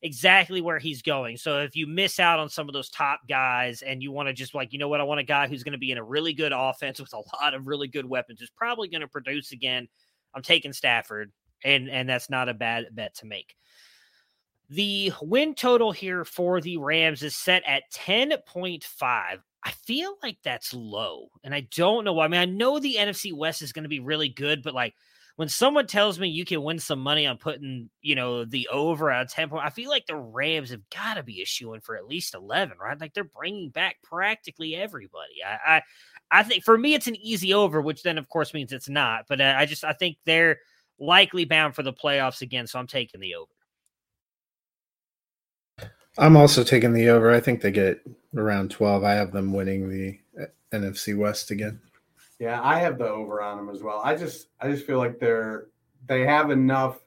[0.02, 1.38] exactly where he's going.
[1.38, 4.34] So if you miss out on some of those top guys and you want to
[4.34, 6.04] just like, you know what, I want a guy who's going to be in a
[6.04, 9.52] really good offense with a lot of really good weapons, who's probably going to produce
[9.52, 9.88] again.
[10.34, 11.32] I'm taking Stafford,
[11.64, 13.56] and and that's not a bad bet to make.
[14.70, 18.84] The win total here for the Rams is set at 10.5.
[19.02, 21.30] I feel like that's low.
[21.44, 22.26] And I don't know why.
[22.26, 24.94] I mean, I know the NFC West is going to be really good, but like
[25.38, 29.12] when someone tells me you can win some money on putting, you know, the over
[29.12, 32.08] at 10 point, I feel like the Rams have got to be issuing for at
[32.08, 33.00] least 11, right?
[33.00, 35.44] Like they're bringing back practically everybody.
[35.46, 35.82] I, I,
[36.40, 39.26] I think for me, it's an easy over, which then of course means it's not.
[39.30, 40.58] But uh, I just, I think they're
[41.00, 42.66] likely bound for the playoffs again.
[42.66, 43.52] So I'm taking the over.
[46.18, 47.32] I'm also taking the over.
[47.32, 48.02] I think they get
[48.36, 49.04] around 12.
[49.04, 51.80] I have them winning the uh, NFC West again.
[52.40, 54.00] Yeah, I have the over on them as well.
[54.04, 55.68] I just I just feel like they're
[56.08, 57.00] they have enough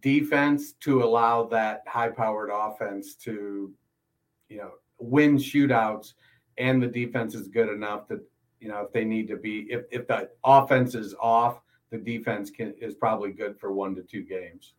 [0.00, 3.72] defense to allow that high-powered offense to
[4.48, 6.14] you know win shootouts
[6.58, 8.20] and the defense is good enough that
[8.60, 12.50] you know if they need to be if if the offense is off, the defense
[12.50, 14.74] can is probably good for one to two games.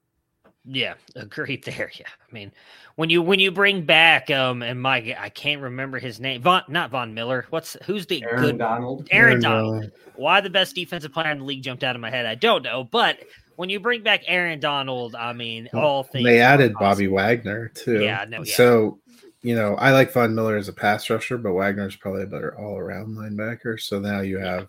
[0.67, 1.91] Yeah, agreed there.
[1.97, 2.51] Yeah, I mean,
[2.95, 6.41] when you when you bring back um and Mike, I can't remember his name.
[6.41, 7.45] Von, not Von Miller.
[7.49, 9.07] What's who's the Aaron good Donald?
[9.11, 9.73] Aaron, Aaron Donald.
[9.75, 9.91] Donald.
[10.15, 12.25] Why the best defensive player in the league jumped out of my head?
[12.25, 13.19] I don't know, but
[13.55, 16.25] when you bring back Aaron Donald, I mean, well, all things.
[16.25, 18.03] They added Bobby Wagner too.
[18.03, 18.55] Yeah, no, yeah.
[18.55, 18.99] So
[19.43, 22.57] you know, I like Von Miller as a pass rusher, but Wagner's probably a better
[22.57, 23.79] all around linebacker.
[23.79, 24.67] So now you have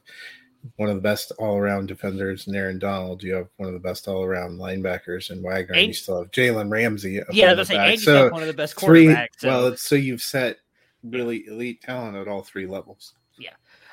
[0.77, 3.23] one of the best all around defenders in Aaron Donald.
[3.23, 5.75] You have one of the best all around linebackers in Wagner.
[5.75, 7.21] And, you still have Jalen Ramsey.
[7.31, 9.49] Yeah, that's saying, so one of the best three, so.
[9.49, 10.59] Well, so you've set
[11.05, 13.15] really elite talent at all three levels.
[13.39, 13.51] Yeah.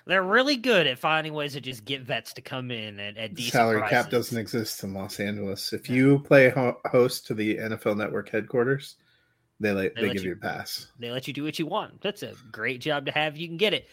[0.07, 3.34] They're really good at finding ways to just get vets to come in at, at
[3.34, 4.03] decent salary prices.
[4.03, 5.74] cap doesn't exist in Los Angeles.
[5.74, 8.97] If you play ho- host to the NFL Network headquarters,
[9.59, 10.91] they let, they, they give you, you a pass.
[10.99, 12.01] They let you do what you want.
[12.01, 13.36] That's a great job to have.
[13.36, 13.88] You can get it.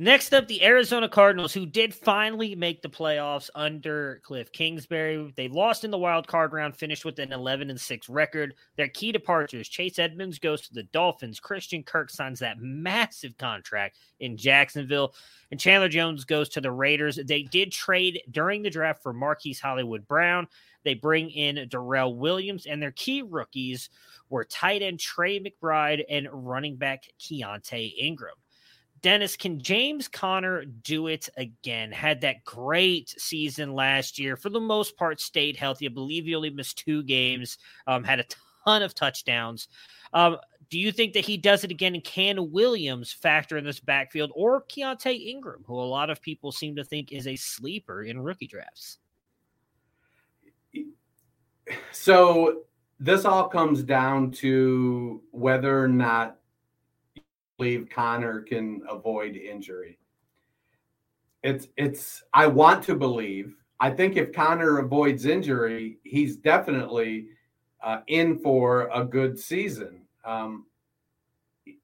[0.00, 5.32] Next up, the Arizona Cardinals, who did finally make the playoffs under Cliff Kingsbury.
[5.36, 8.54] They lost in the wild card round, finished with an 11 and 6 record.
[8.76, 11.38] Their key departures Chase Edmonds goes to the Dolphins.
[11.38, 15.14] Christian Kirk signs that massive contract in Jacksonville.
[15.52, 17.20] And Chandler Jones goes to the Raiders.
[17.24, 20.48] They did trade during the draft for Marquise Hollywood Brown.
[20.82, 23.90] They bring in Darrel Williams, and their key rookies
[24.28, 28.34] were tight end Trey McBride and running back Keaontay Ingram.
[29.04, 31.92] Dennis, can James Conner do it again?
[31.92, 34.34] Had that great season last year.
[34.34, 35.84] For the most part, stayed healthy.
[35.84, 38.24] I believe he only missed two games, um, had a
[38.64, 39.68] ton of touchdowns.
[40.14, 40.38] Um,
[40.70, 41.92] do you think that he does it again?
[41.92, 46.50] And can Williams factor in this backfield or Keaontay Ingram, who a lot of people
[46.50, 48.96] seem to think is a sleeper in rookie drafts?
[51.92, 52.62] So
[52.98, 56.38] this all comes down to whether or not
[57.64, 59.98] believe Conner can avoid injury.
[61.42, 63.56] It's it's I want to believe.
[63.80, 67.28] I think if Conner avoids injury, he's definitely
[67.82, 70.02] uh, in for a good season.
[70.26, 70.66] Um,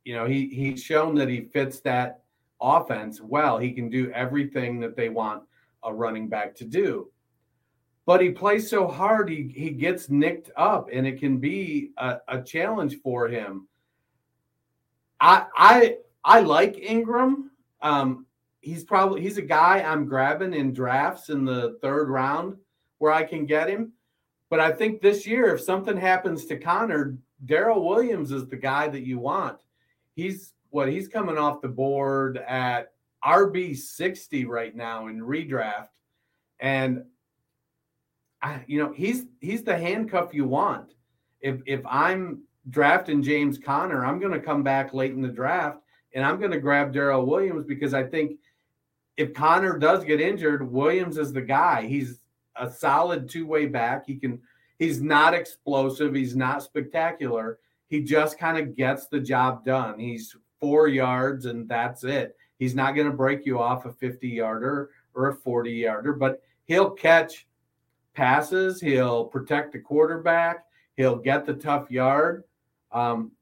[0.05, 2.25] you know, he he's shown that he fits that
[2.61, 3.57] offense well.
[3.57, 5.45] He can do everything that they want
[5.83, 7.11] a running back to do.
[8.05, 12.19] But he plays so hard, he, he gets nicked up, and it can be a,
[12.29, 13.69] a challenge for him
[15.21, 17.51] I I I like Ingram.
[17.83, 18.27] Um,
[18.61, 22.57] he's probably he's a guy I'm grabbing in drafts in the third round
[22.99, 23.93] where I can get him.
[24.49, 27.17] But I think this year, if something happens to Conner,
[27.47, 29.59] Darrel Williams is the guy that you want.
[30.15, 32.93] He's what he's coming off the board at
[33.25, 35.89] RB 60 right now in redraft.
[36.59, 37.05] And
[38.43, 40.95] I, you know, he's he's the handcuff you want.
[41.41, 45.79] If if I'm drafting James Conner, I'm going to come back late in the draft
[46.15, 48.39] and I'm going to grab Darrel Williams because I think
[49.17, 51.87] if Conner does get injured, Williams is the guy.
[51.87, 52.21] He's
[52.57, 54.07] a solid two-way back.
[54.07, 54.41] He can
[54.79, 57.59] he's not explosive, he's not spectacular.
[57.89, 59.99] He just kind of gets the job done.
[59.99, 62.37] He's 4 yards and that's it.
[62.59, 67.47] He's not going to break you off a 50-yarder or a 40-yarder, but he'll catch
[68.15, 72.45] passes, he'll protect the quarterback, he'll get the tough yard.
[72.93, 73.33] Um,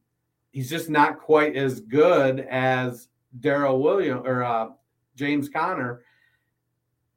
[0.53, 3.09] he's just not quite as good as
[3.41, 4.69] Darrel Williams or uh,
[5.15, 6.03] James Conner.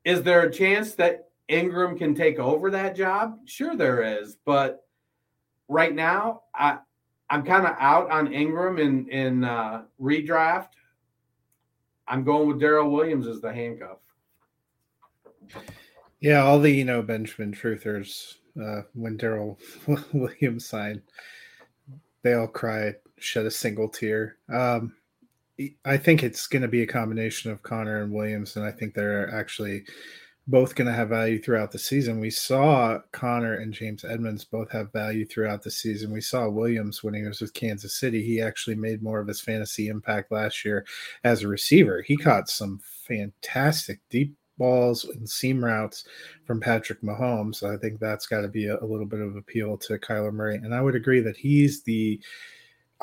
[0.04, 3.38] Is there a chance that Ingram can take over that job?
[3.46, 4.86] Sure, there is, but
[5.68, 6.80] right now, I
[7.30, 10.70] I'm kind of out on Ingram in in uh, redraft.
[12.08, 14.00] I'm going with Darrel Williams as the handcuff.
[16.20, 19.58] Yeah, all the you know Benjamin truthers uh, when Darrel
[20.14, 21.02] Williams signed,
[22.24, 24.38] they all cried, shed a single tear.
[24.52, 24.94] Um,
[25.86, 28.94] I think it's going to be a combination of Conner and Williams, and I think
[28.94, 29.84] they're actually
[30.48, 32.20] both going to have value throughout the season.
[32.20, 36.12] We saw Conner and James Edmonds both have value throughout the season.
[36.12, 38.24] We saw Williams when he was with Kansas City.
[38.24, 40.86] He actually made more of his fantasy impact last year
[41.24, 42.02] as a receiver.
[42.02, 46.06] He caught some fantastic deep balls and seam routes
[46.46, 47.64] from Patrick Mahomes.
[47.68, 50.56] I think that's got to be a, a little bit of appeal to Kyler Murray.
[50.56, 52.22] And I would agree that he's the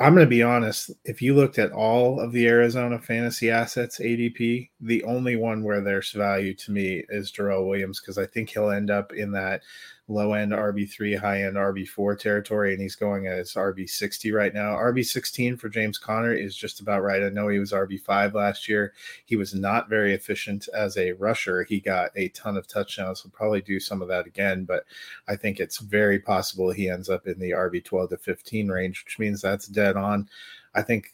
[0.01, 0.91] I'm going to be honest.
[1.03, 5.81] If you looked at all of the Arizona fantasy assets ADP, the only one where
[5.81, 9.61] there's value to me is Darrel Williams because I think he'll end up in that
[10.09, 14.75] low end RB3, high end RB4 territory, and he's going as RB60 right now.
[14.75, 17.23] RB16 for James Conner is just about right.
[17.23, 18.93] I know he was RB5 last year.
[19.25, 21.63] He was not very efficient as a rusher.
[21.63, 23.21] He got a ton of touchdowns.
[23.21, 24.83] He'll probably do some of that again, but
[25.27, 29.19] I think it's very possible he ends up in the RB12 to 15 range, which
[29.19, 30.27] means that's dead on.
[30.73, 31.13] I think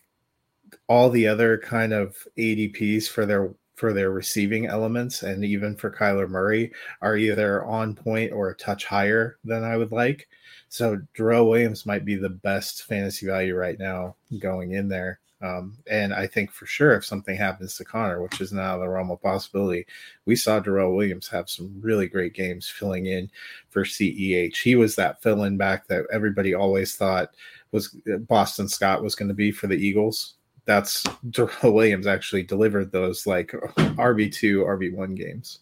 [0.88, 5.92] all the other kind of ADPs for their for their receiving elements and even for
[5.92, 6.72] Kyler Murray
[7.02, 10.28] are either on point or a touch higher than I would like.
[10.70, 15.20] So Darrel Williams might be the best fantasy value right now going in there.
[15.42, 18.88] Um, and I think for sure if something happens to Conner, which is now the
[18.88, 19.86] realm of possibility,
[20.26, 23.30] we saw Darrel Williams have some really great games filling in
[23.70, 24.56] for CEH.
[24.64, 27.36] He was that fill in back that everybody always thought
[27.72, 27.96] was
[28.28, 33.26] Boston Scott was going to be for the Eagles that's Darrel Williams actually delivered those
[33.28, 35.60] like RB two, RB one games.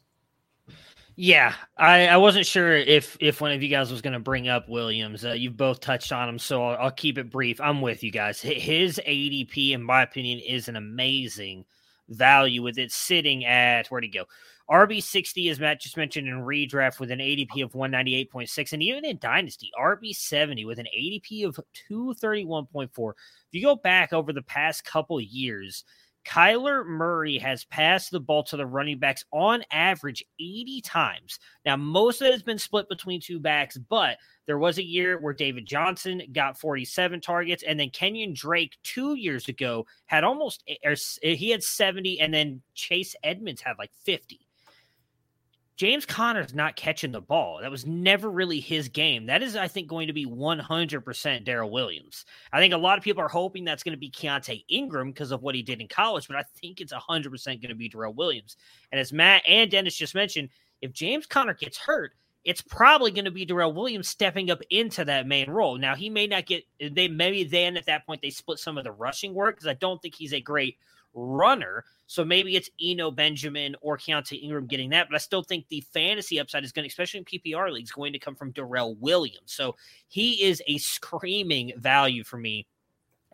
[1.15, 4.47] Yeah, I, I wasn't sure if if one of you guys was going to bring
[4.47, 5.23] up Williams.
[5.23, 7.61] Uh, you've both touched on him, so I'll, I'll, keep it brief.
[7.61, 8.41] I'm with you guys.
[8.41, 11.65] His ADP, in my opinion, is an amazing
[12.09, 14.25] value with it sitting at where'd he go?
[14.69, 19.17] RB60, as Matt just mentioned in redraft, with an ADP of 198.6, and even in
[19.17, 21.59] Dynasty, RB70 with an ADP of
[21.91, 23.09] 231.4.
[23.09, 23.15] If
[23.51, 25.83] you go back over the past couple years,
[26.25, 31.39] Kyler Murray has passed the ball to the running backs on average 80 times.
[31.65, 35.19] Now, most of it has been split between two backs, but there was a year
[35.19, 40.63] where David Johnson got 47 targets, and then Kenyon Drake two years ago had almost,
[40.85, 44.39] er, he had 70, and then Chase Edmonds had like 50.
[45.75, 47.59] James Conner's not catching the ball.
[47.61, 49.25] That was never really his game.
[49.25, 52.25] That is, I think, going to be 100% Darrel Williams.
[52.51, 55.31] I think a lot of people are hoping that's going to be Keaontay Ingram because
[55.31, 58.13] of what he did in college, but I think it's 100% going to be Darrel
[58.13, 58.55] Williams.
[58.91, 60.49] And as Matt and Dennis just mentioned,
[60.81, 62.13] if James Conner gets hurt,
[62.43, 65.77] it's probably going to be Darrel Williams stepping up into that main role.
[65.77, 68.83] Now, he may not get, they maybe then at that point they split some of
[68.83, 70.77] the rushing work because I don't think he's a great
[71.13, 71.85] runner.
[72.07, 75.83] So maybe it's Eno Benjamin or Keaontay Ingram getting that, but I still think the
[75.93, 79.53] fantasy upside is going to, especially in PPR leagues, going to come from Darrel Williams.
[79.53, 79.75] So
[80.07, 82.67] he is a screaming value for me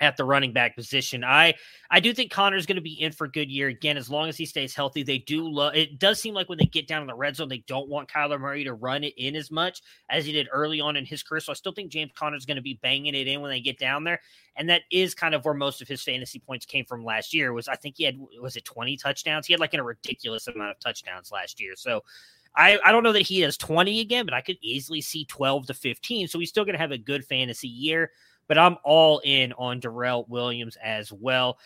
[0.01, 1.23] at the running back position.
[1.23, 1.55] I
[1.91, 4.29] I do think Conner's going to be in for a good year again as long
[4.29, 5.03] as he stays healthy.
[5.03, 7.49] They do love it does seem like when they get down in the red zone
[7.49, 10.81] they don't want Kyler Murray to run it in as much as he did early
[10.81, 11.39] on in his career.
[11.39, 13.79] So I still think James Conner's going to be banging it in when they get
[13.79, 14.21] down there.
[14.55, 17.53] And that is kind of where most of his fantasy points came from last year.
[17.53, 19.47] Was I think he had was it 20 touchdowns?
[19.47, 21.75] He had like a ridiculous amount of touchdowns last year.
[21.75, 22.03] So
[22.55, 25.67] I, I don't know that he has 20 again, but I could easily see 12
[25.67, 26.27] to 15.
[26.27, 28.11] So he's still going to have a good fantasy year
[28.49, 31.57] but I'm all in on Darrel Williams as well.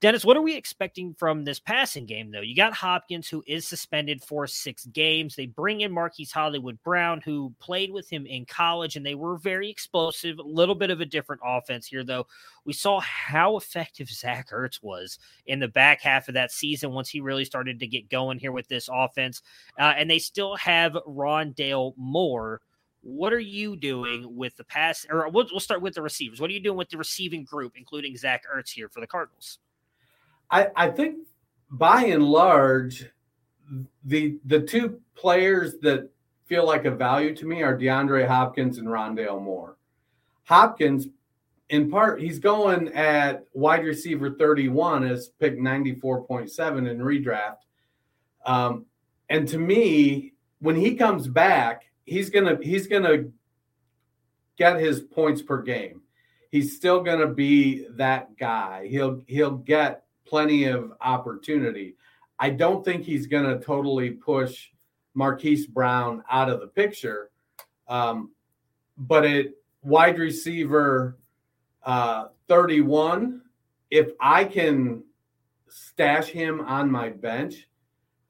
[0.00, 2.40] Dennis, what are we expecting from this passing game, though?
[2.40, 5.36] You got Hopkins, who is suspended for six games.
[5.36, 9.36] They bring in Marquise Hollywood Brown, who played with him in college, and they were
[9.36, 10.38] very explosive.
[10.38, 12.26] A little bit of a different offense here, though.
[12.64, 17.10] We saw how effective Zach Ertz was in the back half of that season once
[17.10, 19.42] he really started to get going here with this offense.
[19.78, 22.62] Uh, and they still have Rondale Moore.
[23.02, 25.06] What are you doing with the pass?
[25.10, 26.40] Or we'll, we'll start with the receivers.
[26.40, 29.58] What are you doing with the receiving group, including Zach Ertz here for the Cardinals?
[30.50, 31.18] I, I think
[31.70, 33.06] by and large,
[34.04, 36.10] the the two players that
[36.46, 39.76] feel like a value to me are DeAndre Hopkins and Rondale Moore.
[40.42, 41.06] Hopkins,
[41.68, 47.58] in part, he's going at wide receiver 31 as pick 94.7 in redraft.
[48.44, 48.86] Um,
[49.28, 53.26] and to me, when he comes back, he's gonna he's gonna
[54.58, 56.02] get his points per game.
[56.50, 58.88] He's still gonna be that guy.
[58.88, 61.94] He'll he'll get plenty of opportunity.
[62.38, 64.70] I don't think he's to totally push
[65.14, 67.30] Marquise Brown out of the picture.
[67.86, 68.32] Um,
[68.98, 69.46] but at
[69.82, 71.16] wide receiver
[71.84, 73.42] uh, 31,
[73.90, 75.04] if I can
[75.68, 77.68] stash him on my bench,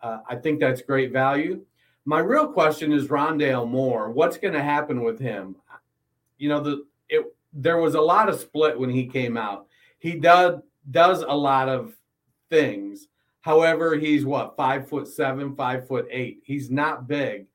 [0.02, 1.64] uh, I think that's great value.
[2.05, 4.11] My real question is Rondale Moore.
[4.11, 5.57] What's going to happen with him?
[6.38, 9.66] You know, the it there was a lot of split when he came out.
[9.98, 11.94] He does does a lot of
[12.48, 13.09] things.
[13.42, 16.40] However, he's what five foot seven, five foot eight.
[16.44, 17.46] He's not big.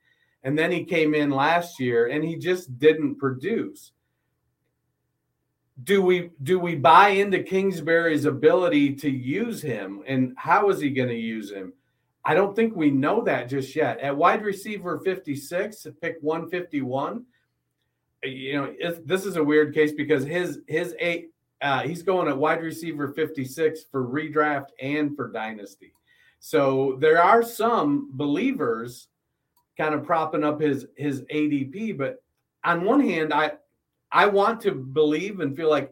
[0.43, 3.91] And then he came in last year and he just didn't produce.
[5.83, 10.91] Do we do we buy into Kingsbury's ability to use him and how is he
[10.91, 11.73] going to use him?
[12.25, 13.99] I don't think we know that just yet.
[13.99, 17.23] At wide receiver 56, pick 151,
[18.23, 18.73] you know,
[19.05, 21.29] this is a weird case because his his eight
[21.61, 25.93] uh, he's going at wide receiver 56 for redraft and for dynasty.
[26.39, 29.07] So there are some believers
[29.77, 32.23] kind of propping up his his ADP, but
[32.63, 33.53] on one hand, I
[34.11, 35.91] I want to believe and feel like,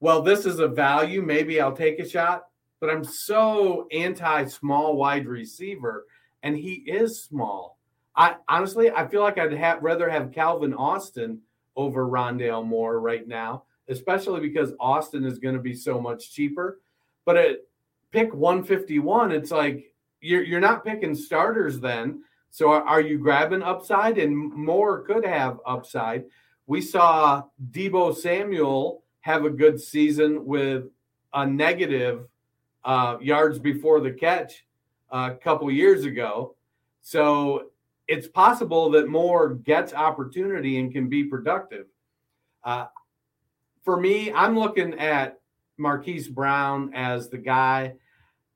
[0.00, 1.22] well, this is a value.
[1.22, 2.47] Maybe I'll take a shot.
[2.80, 6.06] But I'm so anti small wide receiver,
[6.42, 7.78] and he is small.
[8.14, 11.40] I honestly, I feel like I'd have, rather have Calvin Austin
[11.76, 16.80] over Rondale Moore right now especially because Austin is going to be so much cheaper.
[17.24, 17.56] But at
[18.12, 22.22] pick 151, it's like you're you're not picking starters then.
[22.50, 24.18] So are, are you grabbing upside?
[24.18, 26.24] And Moore could have upside.
[26.66, 30.84] We saw Deebo Samuel have a good season with
[31.32, 32.26] a negative
[32.84, 34.64] uh, yards before the catch
[35.10, 36.54] uh, a couple years ago.
[37.02, 37.70] So
[38.06, 41.86] it's possible that Moore gets opportunity and can be productive.
[42.64, 42.86] Uh,
[43.84, 45.40] for me, I'm looking at
[45.76, 47.94] Marquise Brown as the guy.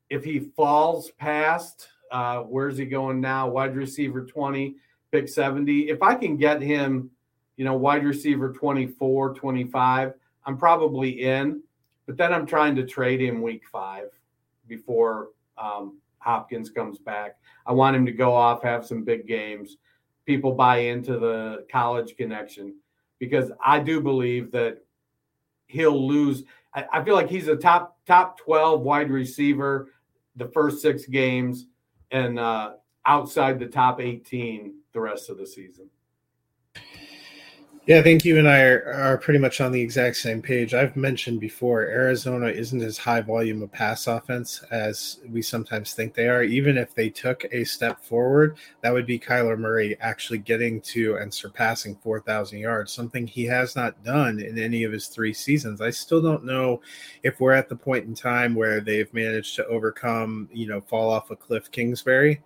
[0.09, 3.49] If he falls past, uh, where's he going now?
[3.49, 4.75] Wide receiver 20,
[5.11, 5.89] pick 70.
[5.89, 7.09] If I can get him,
[7.57, 10.13] you know, wide receiver 24, 25,
[10.45, 11.63] I'm probably in.
[12.05, 14.09] But then I'm trying to trade him week five
[14.67, 17.37] before um, Hopkins comes back.
[17.65, 19.77] I want him to go off, have some big games.
[20.25, 22.75] People buy into the college connection
[23.19, 24.83] because I do believe that
[25.67, 26.43] he'll lose.
[26.73, 29.89] I, I feel like he's a top top twelve wide receiver
[30.35, 31.67] the first six games,
[32.11, 32.73] and uh,
[33.05, 35.89] outside the top eighteen the rest of the season.
[37.85, 40.73] Yeah, I think you and I are, are pretty much on the exact same page.
[40.73, 46.13] I've mentioned before, Arizona isn't as high volume of pass offense as we sometimes think
[46.13, 46.43] they are.
[46.43, 51.17] Even if they took a step forward, that would be Kyler Murray actually getting to
[51.17, 55.81] and surpassing 4,000 yards, something he has not done in any of his three seasons.
[55.81, 56.79] I still don't know
[57.23, 61.09] if we're at the point in time where they've managed to overcome, you know, fall
[61.09, 62.41] off a cliff Kingsbury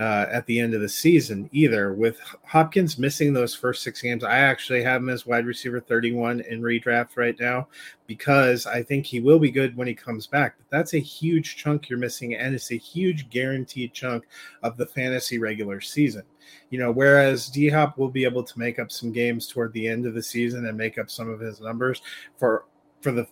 [0.00, 1.92] uh, at the end of the season either.
[1.92, 6.40] With Hopkins missing those first six games, I actually have him as wide receiver 31
[6.40, 7.68] in redraft right now
[8.06, 10.56] because I think he will be good when he comes back.
[10.56, 14.26] But that's a huge chunk you're missing, and it's a huge guaranteed chunk
[14.62, 16.22] of the fantasy regular season.
[16.70, 19.86] You know, whereas D Hop will be able to make up some games toward the
[19.86, 22.00] end of the season and make up some of his numbers
[22.38, 22.64] for
[23.02, 23.26] for the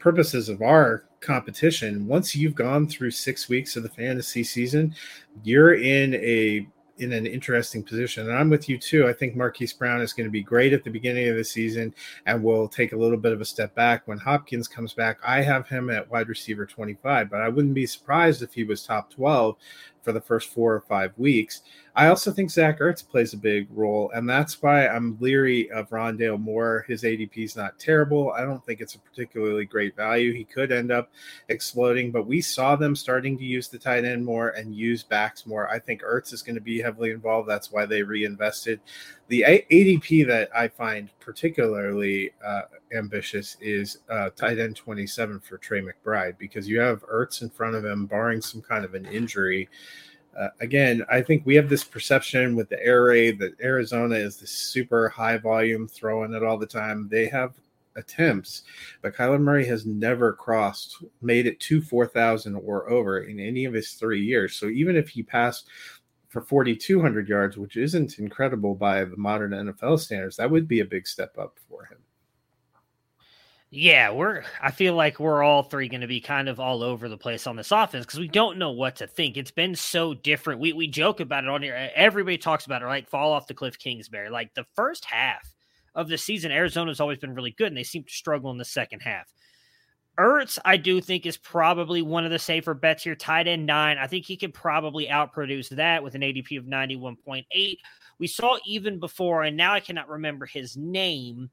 [0.00, 4.94] purposes of our competition, once you've gone through six weeks of the fantasy season,
[5.42, 6.66] you're in a
[6.98, 8.28] in an interesting position.
[8.28, 9.06] And I'm with you too.
[9.06, 11.94] I think Marquise Brown is going to be great at the beginning of the season
[12.26, 15.18] and will take a little bit of a step back when Hopkins comes back.
[15.24, 18.82] I have him at wide receiver 25, but I wouldn't be surprised if he was
[18.82, 19.56] top 12
[20.02, 21.62] for the first four or five weeks.
[21.94, 25.90] I also think Zach Ertz plays a big role, and that's why I'm leery of
[25.90, 26.84] Rondale Moore.
[26.86, 28.30] His ADP is not terrible.
[28.30, 30.32] I don't think it's a particularly great value.
[30.32, 31.10] He could end up
[31.48, 35.44] exploding, but we saw them starting to use the tight end more and use backs
[35.44, 35.68] more.
[35.68, 37.48] I think Ertz is going to be heavily involved.
[37.48, 38.80] That's why they reinvested.
[39.28, 42.62] The ADP that I find particularly uh,
[42.96, 47.76] ambitious is uh, tight end 27 for Trey McBride because you have Ertz in front
[47.76, 49.68] of him, barring some kind of an injury.
[50.38, 54.38] Uh, again, I think we have this perception with the air raid that Arizona is
[54.38, 57.08] this super high volume throwing it all the time.
[57.10, 57.52] They have
[57.96, 58.62] attempts,
[59.02, 63.74] but Kyler Murray has never crossed, made it to 4,000 or over in any of
[63.74, 64.54] his three years.
[64.54, 65.68] So even if he passed
[66.40, 70.84] for 4,200 yards, which isn't incredible by the modern NFL standards, that would be a
[70.84, 71.98] big step up for him.
[73.70, 74.44] Yeah, we're.
[74.62, 77.46] I feel like we're all three going to be kind of all over the place
[77.46, 79.36] on this offense because we don't know what to think.
[79.36, 80.60] It's been so different.
[80.60, 81.90] We we joke about it on here.
[81.94, 84.30] Everybody talks about it, like fall off the cliff, Kingsbury.
[84.30, 85.52] Like the first half
[85.94, 88.64] of the season, Arizona's always been really good, and they seem to struggle in the
[88.64, 89.26] second half.
[90.18, 93.14] Ertz, I do think is probably one of the safer bets here.
[93.14, 96.96] Tight end nine, I think he can probably outproduce that with an ADP of ninety
[96.96, 97.80] one point eight.
[98.18, 101.50] We saw even before, and now I cannot remember his name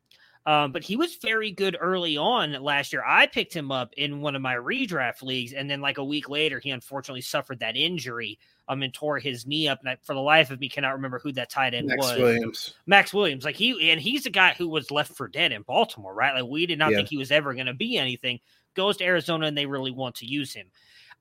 [0.48, 3.04] um, but he was very good early on last year.
[3.06, 6.30] I picked him up in one of my redraft leagues, and then like a week
[6.30, 8.38] later, he unfortunately suffered that injury
[8.68, 9.80] um, and tore his knee up.
[9.80, 12.18] And I, for the life of me, cannot remember who that tight end Maxx was.
[12.18, 12.74] Williams.
[12.86, 13.46] Maxx Williams.
[13.46, 16.34] Like he and he's a guy who was left for dead in Baltimore, right?
[16.34, 16.98] Like we did not yeah.
[16.98, 18.40] think he was ever going to be anything.
[18.76, 20.68] Goes to Arizona, and they really want to use him.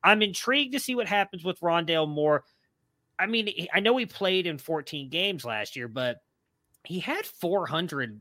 [0.02, 2.44] I'm intrigued to see what happens with Rondale Moore.
[3.18, 6.16] I mean, I know he played in 14 games last year, but
[6.82, 8.20] he had 400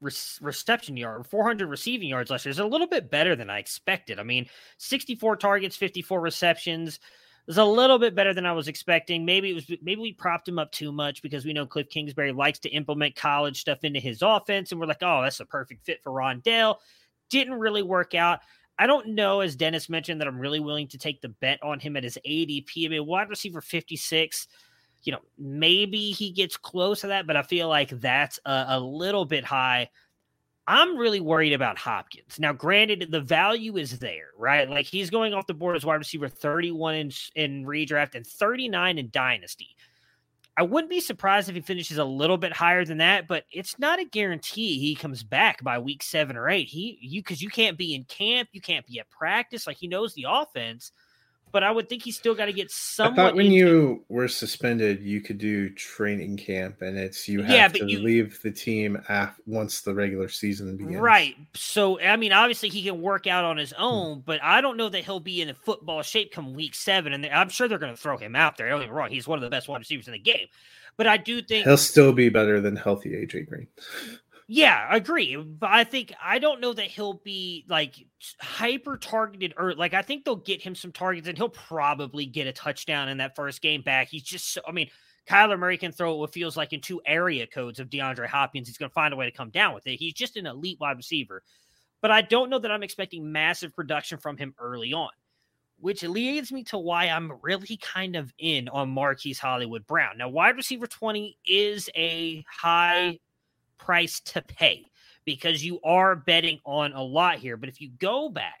[0.00, 4.18] reception yard, 400 receiving yards last year is a little bit better than I expected.
[4.18, 4.46] I mean,
[4.78, 7.00] 64 targets, 54 receptions
[7.46, 9.24] is a little bit better than I was expecting.
[9.24, 12.32] Maybe it was maybe we propped him up too much because we know Cliff Kingsbury
[12.32, 15.84] likes to implement college stuff into his offense, and we're like, oh, that's a perfect
[15.84, 16.76] fit for Rondale.
[17.30, 18.40] Didn't really work out.
[18.78, 21.78] I don't know, as Dennis mentioned, that I'm really willing to take the bet on
[21.78, 22.86] him at his ADP.
[22.86, 24.48] I mean, wide receiver 56
[25.04, 28.80] you know, maybe he gets close to that, but I feel like that's a, a
[28.80, 29.90] little bit high.
[30.66, 32.38] I'm really worried about Hopkins.
[32.38, 34.68] Now, granted, the value is there, right?
[34.68, 38.98] Like he's going off the board as wide receiver 31 in, in redraft and 39
[38.98, 39.76] in dynasty.
[40.56, 43.78] I wouldn't be surprised if he finishes a little bit higher than that, but it's
[43.78, 46.68] not a guarantee he comes back by week seven or eight.
[46.68, 49.66] He you because you can't be in camp, you can't be at practice.
[49.66, 50.92] Like he knows the offense
[51.54, 53.12] but I would think he's still got to get some.
[53.12, 53.56] I thought when into...
[53.56, 58.00] you were suspended, you could do training camp, and it's you have yeah, to you...
[58.00, 60.96] leave the team af- once the regular season begins.
[60.96, 61.36] Right.
[61.54, 63.82] So I mean, obviously he can work out on his hmm.
[63.82, 67.12] own, but I don't know that he'll be in a football shape come week seven,
[67.12, 68.68] and I'm sure they're going to throw him out there.
[68.68, 70.48] Don't get me wrong; he's one of the best wide receivers in the game.
[70.96, 73.68] But I do think he'll still be better than healthy AJ Green.
[74.46, 75.36] Yeah, I agree.
[75.36, 77.94] But I think I don't know that he'll be like
[78.40, 82.46] hyper targeted or like I think they'll get him some targets and he'll probably get
[82.46, 84.08] a touchdown in that first game back.
[84.08, 84.90] He's just so I mean,
[85.28, 88.68] Kyler Murray can throw what feels like in two area codes of DeAndre Hopkins.
[88.68, 89.96] He's going to find a way to come down with it.
[89.96, 91.42] He's just an elite wide receiver.
[92.02, 95.08] But I don't know that I'm expecting massive production from him early on,
[95.80, 100.18] which leads me to why I'm really kind of in on Marquise Hollywood Brown.
[100.18, 103.18] Now, wide receiver 20 is a high
[103.78, 104.86] price to pay
[105.24, 107.56] because you are betting on a lot here.
[107.56, 108.60] But if you go back,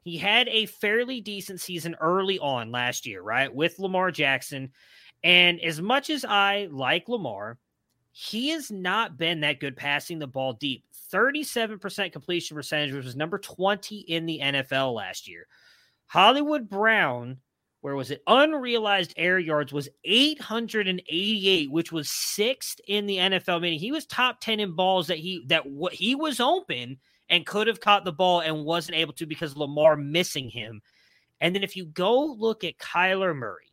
[0.00, 3.52] he had a fairly decent season early on last year, right?
[3.54, 4.70] With Lamar Jackson.
[5.22, 7.58] And as much as I like Lamar,
[8.10, 10.84] he has not been that good passing the ball deep.
[11.12, 15.46] 37% completion percentage, which was number 20 in the NFL last year.
[16.06, 17.38] Hollywood Brown
[17.82, 18.22] where was it?
[18.28, 23.60] Unrealized air yards was 888, which was sixth in the NFL.
[23.60, 27.44] Meaning he was top 10 in balls that he that what he was open and
[27.44, 30.80] could have caught the ball and wasn't able to because Lamar missing him.
[31.40, 33.72] And then if you go look at Kyler Murray,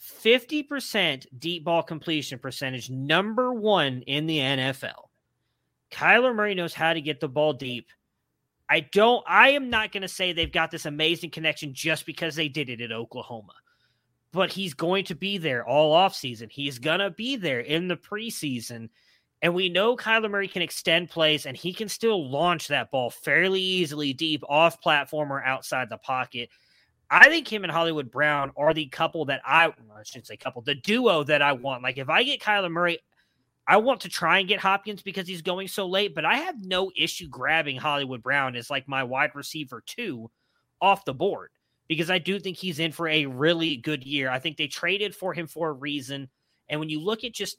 [0.00, 5.08] 50% deep ball completion percentage, number one in the NFL.
[5.90, 7.88] Kyler Murray knows how to get the ball deep.
[8.70, 12.36] I don't, I am not going to say they've got this amazing connection just because
[12.36, 13.54] they did it at Oklahoma,
[14.32, 16.50] but he's going to be there all offseason.
[16.50, 18.90] He's going to be there in the preseason.
[19.40, 23.08] And we know Kyler Murray can extend plays and he can still launch that ball
[23.08, 26.50] fairly easily deep off platform or outside the pocket.
[27.10, 30.60] I think him and Hollywood Brown are the couple that I, I should say couple,
[30.60, 31.82] the duo that I want.
[31.82, 32.98] Like if I get Kyler Murray,
[33.68, 36.64] I want to try and get Hopkins because he's going so late, but I have
[36.64, 40.30] no issue grabbing Hollywood Brown as like my wide receiver two
[40.80, 41.50] off the board
[41.86, 44.30] because I do think he's in for a really good year.
[44.30, 46.30] I think they traded for him for a reason.
[46.70, 47.58] And when you look at just,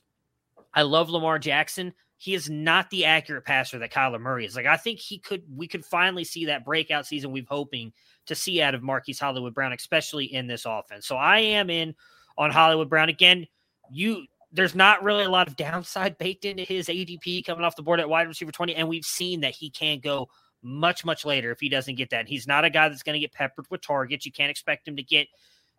[0.73, 1.93] I love Lamar Jackson.
[2.17, 4.55] He is not the accurate passer that Kyler Murray is.
[4.55, 7.93] Like I think he could, we could finally see that breakout season we've hoping
[8.25, 11.05] to see out of Marquise Hollywood Brown, especially in this offense.
[11.05, 11.93] So I am in
[12.35, 13.45] on Hollywood Brown again.
[13.91, 17.83] You there's not really a lot of downside baked into his ADP coming off the
[17.83, 18.75] board at wide receiver 20.
[18.75, 20.27] And we've seen that he can't go
[20.63, 22.27] much, much later if he doesn't get that.
[22.27, 24.25] He's not a guy that's going to get peppered with targets.
[24.25, 25.27] You can't expect him to get,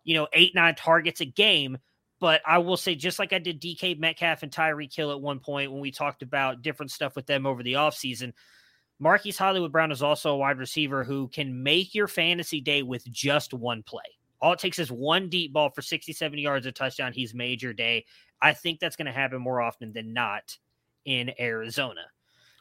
[0.03, 1.77] you know, eight, nine targets a game.
[2.19, 5.39] But I will say, just like I did DK Metcalf and Tyreek Hill at one
[5.39, 8.33] point when we talked about different stuff with them over the offseason,
[8.99, 13.03] Marquise Hollywood Brown is also a wide receiver who can make your fantasy day with
[13.05, 14.03] just one play.
[14.39, 17.11] All it takes is one deep ball for 67 yards, a touchdown.
[17.11, 18.05] He's made your day.
[18.41, 20.57] I think that's going to happen more often than not
[21.05, 22.01] in Arizona.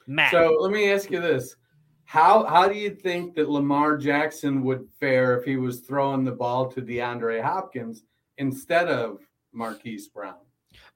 [0.07, 0.33] Matt.
[0.33, 1.57] So let me ask you this.
[2.05, 6.33] How how do you think that Lamar Jackson would fare if he was throwing the
[6.33, 8.03] ball to DeAndre Hopkins
[8.39, 9.20] instead of
[9.53, 10.35] Marquise Brown?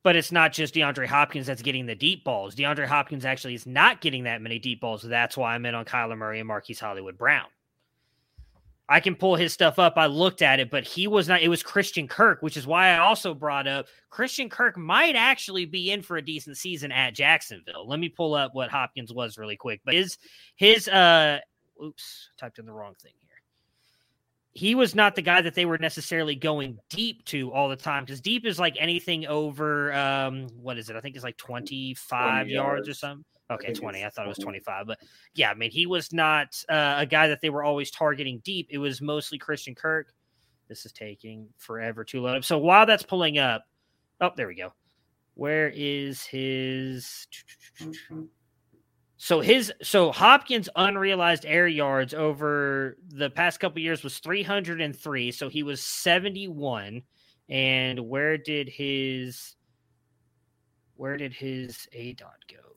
[0.03, 2.55] But it's not just DeAndre Hopkins that's getting the deep balls.
[2.55, 5.03] DeAndre Hopkins actually is not getting that many deep balls.
[5.03, 7.47] That's why I'm in on Kyler Murray and Marquise Hollywood Brown.
[8.89, 9.95] I can pull his stuff up.
[9.97, 11.41] I looked at it, but he was not.
[11.41, 15.65] It was Christian Kirk, which is why I also brought up Christian Kirk might actually
[15.65, 17.89] be in for a decent season at Jacksonville.
[17.89, 19.81] Let me pull up what Hopkins was really quick.
[19.85, 20.19] But his
[20.57, 21.39] his uh,
[21.83, 23.31] oops, typed in the wrong thing here.
[24.53, 28.05] He was not the guy that they were necessarily going deep to all the time
[28.05, 30.97] because deep is like anything over um, what is it?
[30.97, 33.25] I think it's like twenty five yards or something.
[33.51, 34.05] Okay, I 20.
[34.05, 34.87] I thought it was 25.
[34.87, 34.99] But
[35.35, 38.69] yeah, I mean, he was not uh, a guy that they were always targeting deep.
[38.71, 40.13] It was mostly Christian Kirk.
[40.69, 42.45] This is taking forever to load up.
[42.45, 43.65] So while that's pulling up,
[44.21, 44.73] oh, there we go.
[45.35, 47.27] Where is his.
[49.17, 55.33] So his so Hopkins unrealized air yards over the past couple years was 303.
[55.33, 57.03] So he was 71.
[57.51, 59.57] And where did his
[60.97, 62.74] where did his A dot go?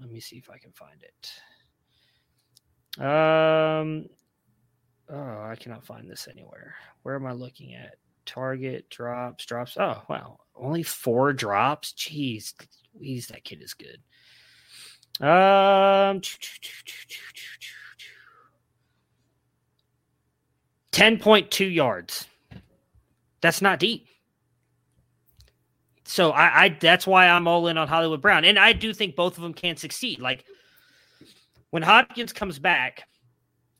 [0.00, 1.32] Let me see if I can find it.
[2.98, 4.06] Um,
[5.08, 6.74] oh, I cannot find this anywhere.
[7.02, 7.96] Where am I looking at?
[8.26, 9.76] Target drops, drops.
[9.78, 11.92] Oh, wow, only four drops.
[11.92, 12.54] Jeez,
[12.94, 14.00] Louise, that kid is good.
[15.24, 16.20] Um,
[20.92, 22.26] ten point two yards.
[23.40, 24.06] That's not deep.
[26.10, 29.14] So I, I that's why I'm all in on Hollywood Brown, and I do think
[29.14, 30.18] both of them can succeed.
[30.18, 30.44] Like
[31.70, 33.04] when Hopkins comes back,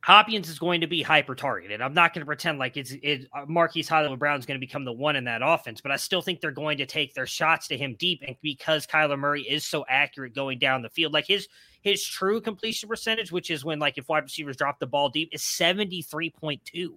[0.05, 1.83] Hopkins is going to be hyper targeted.
[1.83, 4.85] I'm not going to pretend like it's it, Marquise Hollywood Brown is going to become
[4.85, 7.67] the one in that offense, but I still think they're going to take their shots
[7.67, 8.23] to him deep.
[8.25, 11.49] And because Kyler Murray is so accurate going down the field, like his
[11.83, 15.31] his true completion percentage, which is when like if wide receivers drop the ball deep,
[15.33, 16.93] is 73.2.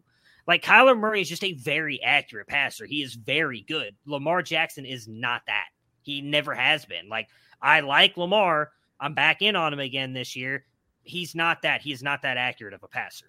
[0.48, 2.86] Like Kyler Murray is just a very accurate passer.
[2.86, 3.96] He is very good.
[4.06, 5.66] Lamar Jackson is not that.
[6.02, 7.08] He never has been.
[7.10, 7.30] Like
[7.62, 8.72] I like Lamar.
[9.00, 10.66] I'm back in on him again this year.
[11.04, 11.82] He's not that.
[11.82, 13.26] He is not that accurate of a passer.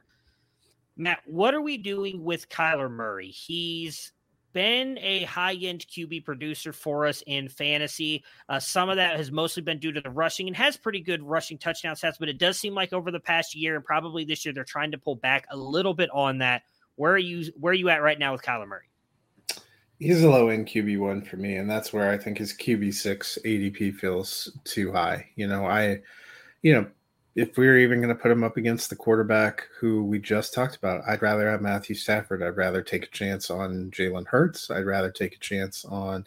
[0.96, 3.28] Matt, what are we doing with Kyler Murray?
[3.28, 4.12] He's
[4.52, 8.24] been a high end QB producer for us in fantasy.
[8.48, 11.22] Uh, some of that has mostly been due to the rushing and has pretty good
[11.22, 14.44] rushing touchdown stats, but it does seem like over the past year and probably this
[14.44, 16.62] year, they're trying to pull back a little bit on that
[16.96, 18.86] where are you where are you at right now with Kyler Murray?
[19.98, 22.94] He's a low end QB one for me, and that's where I think his QB
[22.94, 25.30] six ADP feels too high.
[25.36, 26.00] You know, I,
[26.62, 26.86] you know,
[27.36, 30.52] if we are even going to put him up against the quarterback who we just
[30.52, 32.42] talked about, I'd rather have Matthew Stafford.
[32.42, 34.70] I'd rather take a chance on Jalen Hurts.
[34.70, 36.26] I'd rather take a chance on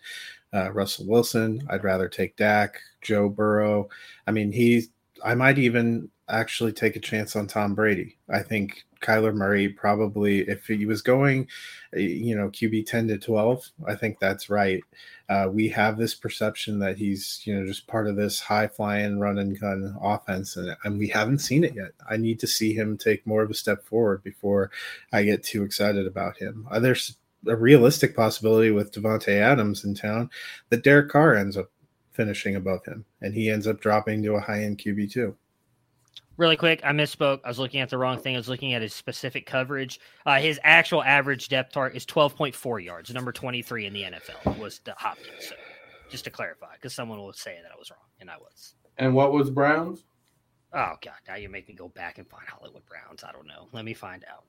[0.53, 1.65] uh, Russell Wilson.
[1.69, 3.89] I'd rather take Dak, Joe Burrow.
[4.27, 4.89] I mean, he's.
[5.23, 8.17] I might even actually take a chance on Tom Brady.
[8.29, 11.47] I think Kyler Murray probably, if he was going,
[11.95, 14.83] eh, you know, QB 10 to 12, I think that's right.
[15.29, 19.19] Uh, we have this perception that he's, you know, just part of this high flying
[19.19, 21.91] run and gun offense, and, and we haven't seen it yet.
[22.09, 24.71] I need to see him take more of a step forward before
[25.11, 26.67] I get too excited about him.
[26.69, 27.17] Uh, there's
[27.47, 30.29] a realistic possibility with Davante Adams in town
[30.69, 31.71] that Derek Carr ends up
[32.11, 35.37] finishing above him, and he ends up dropping to a high end QB too
[36.37, 37.41] really quick, I misspoke.
[37.43, 38.35] I was looking at the wrong thing.
[38.35, 39.99] I was looking at his specific coverage.
[40.25, 44.79] Uh, his actual average depth chart is 12.4 yards, number 23 in the NFL was
[44.79, 45.49] the Hopkins.
[45.49, 45.55] So
[46.09, 48.75] just to clarify, because someone will say that I was wrong, and I was.
[48.97, 50.05] And what was Browns?
[50.73, 51.13] Oh God!
[51.27, 53.23] Now you make me go back and find Hollywood Browns.
[53.23, 53.67] I don't know.
[53.71, 54.43] Let me find out.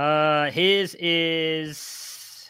[0.00, 2.48] Uh, his is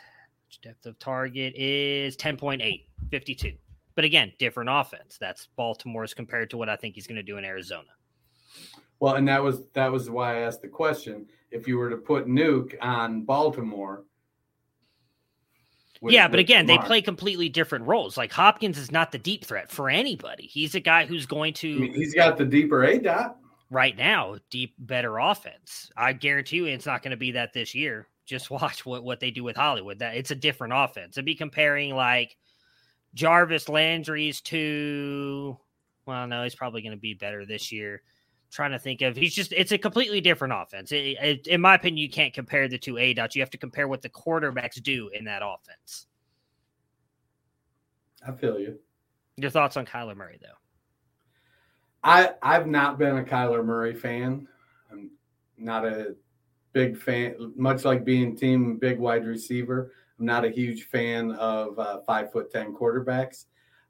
[0.63, 3.53] depth of target is 10.8, 52.
[3.95, 5.17] But again, different offense.
[5.19, 7.89] That's Baltimore's compared to what I think he's going to do in Arizona.
[9.01, 11.27] Well, and that was that was why I asked the question.
[11.51, 14.05] If you were to put Nuke on Baltimore,
[16.01, 18.17] with- yeah, but again, they play completely different roles.
[18.17, 20.47] Like Hopkins is not the deep threat for anybody.
[20.47, 23.39] He's a guy who's going to I mean, he's got the deeper A dot.
[23.71, 25.91] right now deep better offense.
[25.97, 28.09] I guarantee you it's not going to be that this year.
[28.27, 30.01] Just watch what, what they do with Hollywood.
[30.01, 31.19] That it's a different offense.
[31.19, 32.37] I'd be comparing like
[33.15, 35.57] Jarvis Landry's to
[36.07, 38.03] well, no, he's probably going to be better this year.
[38.51, 40.93] Trying to think of he's just it's a completely different offense.
[40.93, 43.37] It, it, in my opinion, you can't compare the two A dots.
[43.37, 46.07] You have to compare what the quarterbacks do in that offense.
[48.27, 48.79] I feel you.
[49.37, 50.49] Your thoughts on Kyler Murray though?
[52.03, 54.49] I I've not been a Kyler Murray fan.
[54.91, 55.11] I'm
[55.57, 56.17] not a
[56.73, 57.53] big fan.
[57.57, 62.33] Much like being team big wide receiver, I'm not a huge fan of uh, five
[62.33, 63.45] foot ten quarterbacks.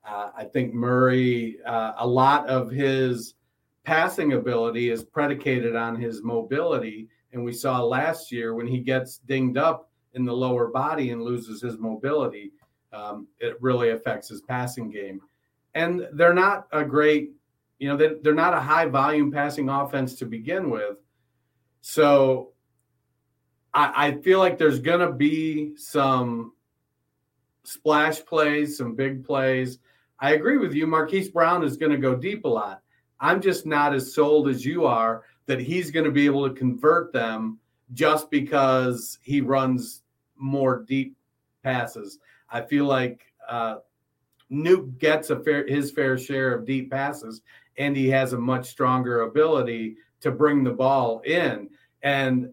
[0.04, 3.34] Uh, I think Murray, uh, a lot of his
[3.84, 9.18] passing ability is predicated on his mobility, and we saw last year when he gets
[9.18, 12.52] dinged up in the lower body and loses his mobility,
[12.92, 15.20] um, it really affects his passing game.
[15.74, 17.32] And they're not a great
[17.78, 20.96] you know, they, they're not a high volume passing offense to begin with.
[21.80, 22.52] So
[23.72, 26.52] I, I feel like there's going to be some
[27.64, 29.78] splash plays, some big plays.
[30.20, 30.86] I agree with you.
[30.86, 32.82] Marquise Brown is going to go deep a lot.
[33.20, 36.54] I'm just not as sold as you are that he's going to be able to
[36.54, 37.58] convert them
[37.94, 40.02] just because he runs
[40.36, 41.16] more deep
[41.62, 42.18] passes.
[42.50, 43.76] I feel like uh,
[44.50, 47.42] Nuke gets a fair his fair share of deep passes,
[47.76, 51.68] and he has a much stronger ability to bring the ball in.
[52.02, 52.50] And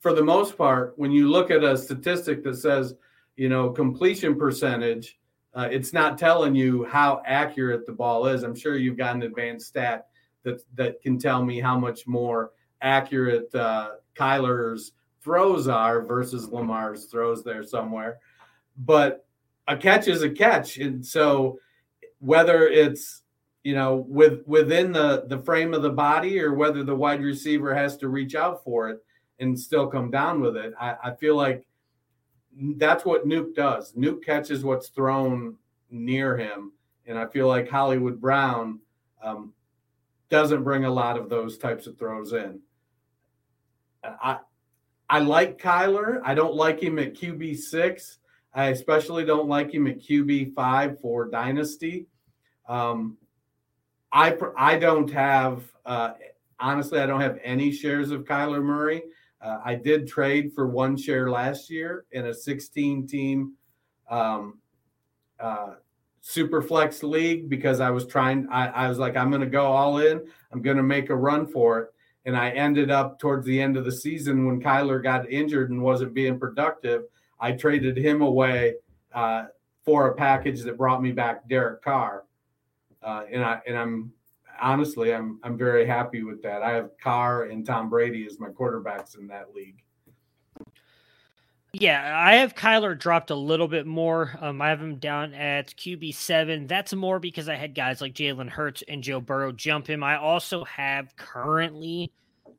[0.00, 2.94] for the most part, when you look at a statistic that says,
[3.36, 5.18] you know, completion percentage,
[5.56, 8.42] uh, it's not telling you how accurate the ball is.
[8.42, 10.08] I'm sure you've got an advanced stat
[10.42, 12.52] that that can tell me how much more
[12.82, 14.92] accurate uh, Kyler's
[15.22, 18.18] throws are versus Lamar's throws there somewhere.
[18.76, 19.26] But
[19.66, 21.58] a catch is a catch, and so
[22.18, 23.22] whether it's
[23.64, 27.74] you know with within the the frame of the body or whether the wide receiver
[27.74, 29.02] has to reach out for it
[29.40, 31.66] and still come down with it, I, I feel like
[32.56, 33.92] that's what Nuke does.
[33.92, 35.56] Nuke catches what's thrown
[35.90, 36.72] near him,
[37.06, 38.80] and I feel like Hollywood Brown
[39.22, 39.52] um,
[40.30, 42.60] doesn't bring a lot of those types of throws in.
[44.02, 44.38] I
[45.08, 46.20] I like Kyler.
[46.24, 48.18] I don't like him at QB six.
[48.54, 52.06] I especially don't like him at QB five for dynasty.
[52.68, 53.18] Um,
[54.12, 56.12] I I don't have uh,
[56.58, 59.02] honestly I don't have any shares of Kyler Murray.
[59.46, 63.52] Uh, I did trade for one share last year in a 16 team
[64.10, 64.58] um,
[65.38, 65.74] uh,
[66.20, 68.48] super flex league because I was trying.
[68.50, 70.20] I, I was like I'm going to go all in.
[70.52, 71.88] I'm going to make a run for it.
[72.24, 75.80] And I ended up towards the end of the season when Kyler got injured and
[75.80, 77.04] wasn't being productive.
[77.38, 78.74] I traded him away
[79.14, 79.44] uh,
[79.84, 82.24] for a package that brought me back Derek Carr,
[83.00, 84.12] uh, and I and I'm
[84.60, 86.62] honestly I'm I'm very happy with that.
[86.62, 89.82] I have Carr and Tom Brady as my quarterbacks in that league.
[91.78, 94.34] Yeah, I have Kyler dropped a little bit more.
[94.40, 96.66] Um, I have him down at QB seven.
[96.66, 100.02] That's more because I had guys like Jalen Hurts and Joe Burrow jump him.
[100.02, 102.10] I also have currently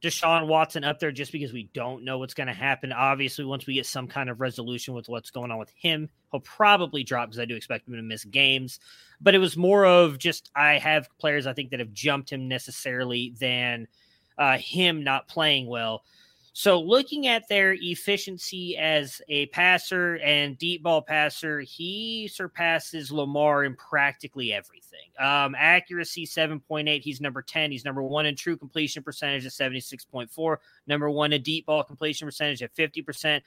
[0.02, 2.92] Deshaun Watson up there just because we don't know what's going to happen.
[2.92, 6.42] Obviously, once we get some kind of resolution with what's going on with him, he'll
[6.42, 8.80] probably drop because I do expect him to miss games.
[9.20, 12.48] But it was more of just I have players I think that have jumped him
[12.48, 13.88] necessarily than
[14.38, 16.04] uh, him not playing well.
[16.60, 23.66] So, looking at their efficiency as a passer and deep ball passer, he surpasses Lamar
[23.66, 25.08] in practically everything.
[25.20, 27.70] Um, accuracy 7.8, he's number 10.
[27.70, 32.28] He's number one in true completion percentage at 76.4, number one in deep ball completion
[32.28, 33.40] percentage at 50%,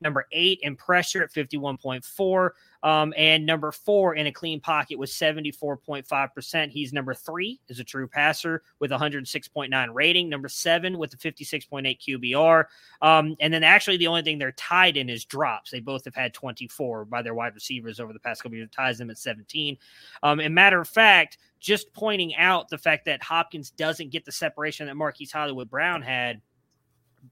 [0.00, 2.50] number eight in pressure at 51.4,
[2.86, 6.70] um, and number four in a clean pocket was 74.5%.
[6.70, 11.98] He's number three as a true passer with 106.9 rating, number seven with a 56.8
[12.00, 12.64] QBR.
[13.02, 15.72] Um, and then actually the only thing they're tied in is drops.
[15.72, 18.98] They both have had 24 by their wide receivers over the past couple years, ties
[18.98, 19.76] them at 17.
[20.22, 24.30] Um, and matter of fact, just pointing out the fact that Hopkins doesn't get the
[24.30, 26.40] separation that Marquise Hollywood Brown had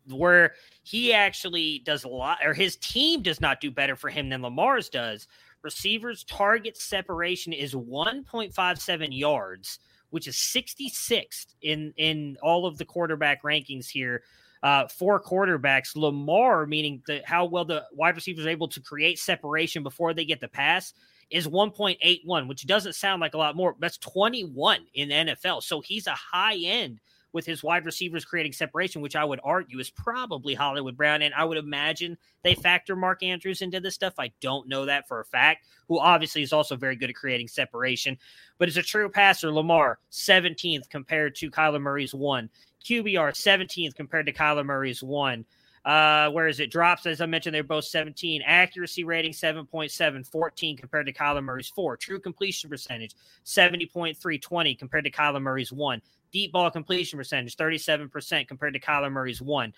[0.08, 4.28] where he actually does a lot, or his team does not do better for him
[4.28, 5.26] than Lamar's does.
[5.64, 9.78] Receivers' target separation is 1.57 yards,
[10.10, 14.22] which is 66th in in all of the quarterback rankings here.
[14.62, 19.18] Uh, for quarterbacks, Lamar, meaning the, how well the wide receivers are able to create
[19.18, 20.94] separation before they get the pass,
[21.30, 23.74] is 1.81, which doesn't sound like a lot more.
[23.78, 25.62] That's 21 in the NFL.
[25.62, 27.00] So he's a high end
[27.34, 31.20] with his wide receivers creating separation, which I would argue is probably Hollywood Brown.
[31.20, 34.14] And I would imagine they factor Mark Andrews into this stuff.
[34.18, 37.48] I don't know that for a fact, who obviously is also very good at creating
[37.48, 38.16] separation.
[38.56, 42.48] But as a true passer, Lamar, 17th compared to Kyler Murray's one.
[42.84, 45.44] QBR, 17th compared to Kyler Murray's one.
[45.84, 48.42] Uh, whereas it drops, as I mentioned, they're both 17.
[48.46, 51.96] Accuracy rating 7.7, 14 compared to Kyler Murray's 4.
[51.96, 53.14] True completion percentage
[53.44, 56.00] 70.3, 20 compared to Kyler Murray's 1.
[56.34, 59.72] Deep ball completion percentage 37% compared to Kyler Murray's 1.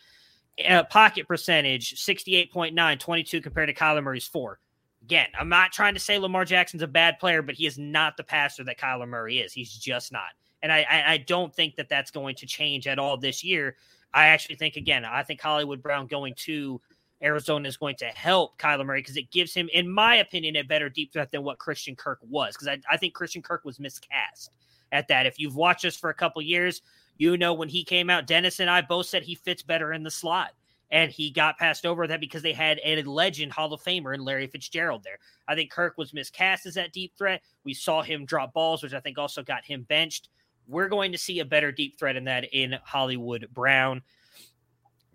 [0.68, 4.59] Uh, pocket percentage 68.9, 22 compared to Kyler Murray's 4.
[5.02, 8.16] Again, I'm not trying to say Lamar Jackson's a bad player, but he is not
[8.16, 9.52] the passer that Kyler Murray is.
[9.52, 10.30] He's just not.
[10.62, 13.76] And I, I, I don't think that that's going to change at all this year
[14.16, 16.80] I actually think again, I think Hollywood Brown going to
[17.22, 20.62] Arizona is going to help Kyler Murray because it gives him, in my opinion, a
[20.62, 22.54] better deep threat than what Christian Kirk was.
[22.54, 24.52] Because I, I, think Christian Kirk was miscast
[24.93, 25.26] at that.
[25.26, 26.82] If you've watched us for a couple years,
[27.18, 30.03] you know when he came out, Dennis and I both said he fits better in
[30.03, 30.53] the slot.
[30.93, 34.24] And he got passed over that because they had a legend Hall of Famer in
[34.24, 35.18] Larry Fitzgerald there.
[35.49, 37.43] I think Kirk was miscast as that deep threat.
[37.64, 40.28] We saw him drop balls, which I think also got him benched
[40.68, 44.03] we're going to see a better deep threat in that in Hollywood Brown.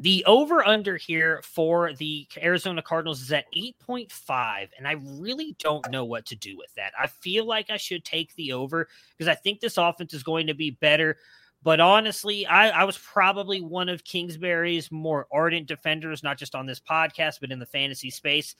[0.01, 5.91] The over under here for the Arizona Cardinals is at 8.5, and I really don't
[5.91, 6.91] know what to do with that.
[6.99, 10.47] I feel like I should take the over because I think this offense is going
[10.47, 11.17] to be better.
[11.61, 16.65] But honestly, I, I, was probably one of Kingsbury's more ardent defenders, not just on
[16.65, 18.55] this podcast, but in the fantasy space.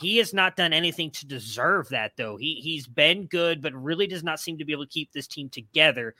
[0.00, 2.36] He has not done anything to deserve that, though.
[2.36, 5.26] He he's been good, but really does not seem to be able to keep this
[5.26, 6.14] team together.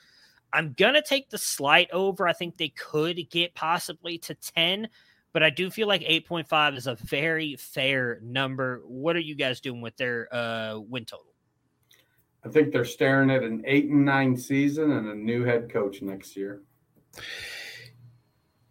[0.55, 2.29] I'm gonna take the slight over.
[2.29, 4.89] I think they could get possibly to 10,
[5.33, 8.83] but I do feel like 8.5 is a very fair number.
[8.87, 11.35] What are you guys doing with their uh, win total?
[12.45, 16.03] I think they're staring at an eight and nine season and a new head coach
[16.03, 16.63] next year.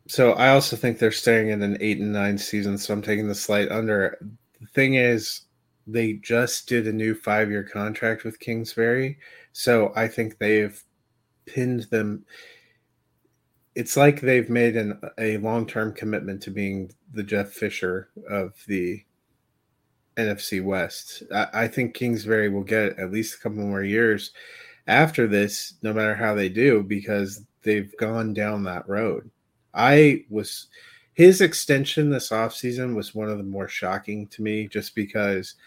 [0.08, 2.78] So I also think they're staring at an eight and nine season.
[2.78, 4.18] So I'm taking the slight under.
[4.62, 5.42] The thing is,
[5.88, 9.18] they just did a new five year contract with Kingsbury.
[9.52, 10.82] So I think they've
[11.46, 12.26] pinned them
[13.76, 19.04] it's like they've made an, a long-term commitment to being the Jeff Fisher of the
[20.18, 21.24] NFC West.
[21.34, 24.32] I, I, think Kingsbury will get at least a couple more years
[24.88, 29.30] after this, no matter how they do, because they've gone down that road.
[29.74, 30.68] I was
[31.14, 35.56] his extension this offseason was one of the more shocking to me just because–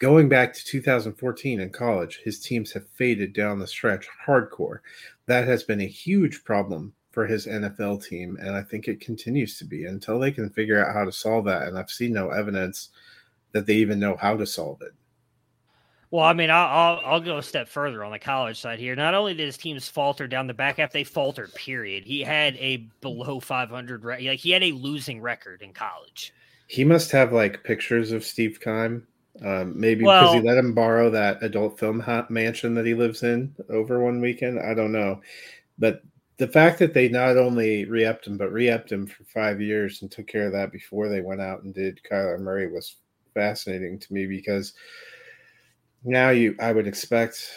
[0.00, 4.80] going back to 2014 in college, his teams have faded down the stretch hardcore.
[5.26, 9.58] That has been a huge problem for his NFL team, and I think it continues
[9.58, 11.68] to be until they can figure out how to solve that.
[11.68, 12.90] And I've seen no evidence
[13.52, 14.92] that they even know how to solve it.
[16.10, 18.96] Well, I mean, I'll, I'll, I'll go a step further on the college side here.
[18.96, 21.52] Not only did his teams falter down the back half, they faltered.
[21.54, 22.04] Period.
[22.04, 26.32] He had a below 500 like he had a losing record in college.
[26.66, 29.06] He must have like pictures of Steve Keim
[29.44, 33.22] um, maybe well, because he let him borrow that adult film mansion that he lives
[33.22, 34.58] in over one weekend.
[34.58, 35.20] I don't know,
[35.78, 36.02] but
[36.38, 40.10] the fact that they not only re-upped him but re-upped him for five years and
[40.10, 42.96] took care of that before they went out and did Kyler Murray was
[43.34, 44.72] fascinating to me because
[46.04, 47.50] now you I would expect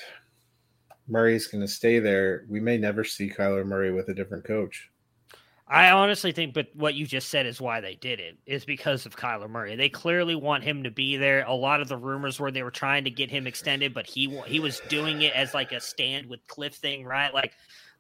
[1.08, 2.46] Murray's going to stay there.
[2.48, 4.91] We may never see Kyler Murray with a different coach.
[5.72, 9.06] I honestly think, but what you just said is why they did it is because
[9.06, 9.78] of Kyler Murray.
[9.78, 11.46] They clearly want him to be there.
[11.48, 14.38] A lot of the rumors were they were trying to get him extended, but he
[14.48, 17.34] he was doing it as like a stand with Cliff thing, right?
[17.34, 17.54] Like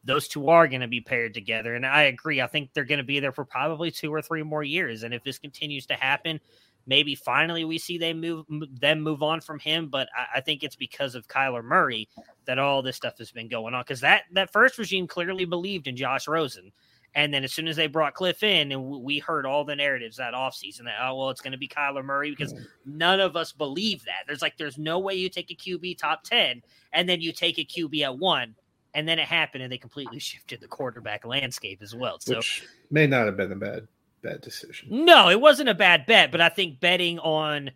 [0.03, 2.41] those two are going to be paired together, and I agree.
[2.41, 5.13] I think they're going to be there for probably two or three more years, and
[5.13, 6.41] if this continues to happen,
[6.85, 9.87] maybe finally we see they move them move on from him.
[9.87, 12.09] But I, I think it's because of Kyler Murray
[12.43, 15.87] that all this stuff has been going on because that that first regime clearly believed
[15.87, 16.73] in Josh Rosen
[17.13, 20.17] and then as soon as they brought Cliff in, and we heard all the narratives
[20.17, 22.65] that offseason that, oh, well, it's going to be Kyler Murray because mm.
[22.85, 24.23] none of us believe that.
[24.27, 26.61] There's like, there's no way you take a QB top 10
[26.93, 28.55] and then you take a QB at one.
[28.93, 32.17] And then it happened and they completely shifted the quarterback landscape as well.
[32.19, 33.87] So, Which may not have been a bad,
[34.21, 34.87] bad decision.
[34.89, 37.71] No, it wasn't a bad bet, but I think betting on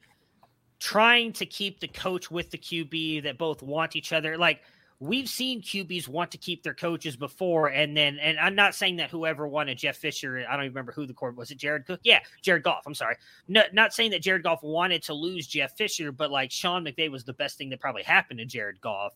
[0.80, 4.62] trying to keep the coach with the QB that both want each other, like,
[5.00, 8.96] we've seen QBs want to keep their coaches before, and then, and I'm not saying
[8.98, 11.50] that whoever won wanted Jeff Fisher, I don't even remember who the court was.
[11.50, 12.00] It Jared Cook?
[12.04, 12.84] Yeah, Jared Goff.
[12.86, 13.16] I'm sorry.
[13.48, 17.10] No, not saying that Jared Goff wanted to lose Jeff Fisher, but like Sean McVay
[17.10, 19.14] was the best thing that probably happened to Jared Goff.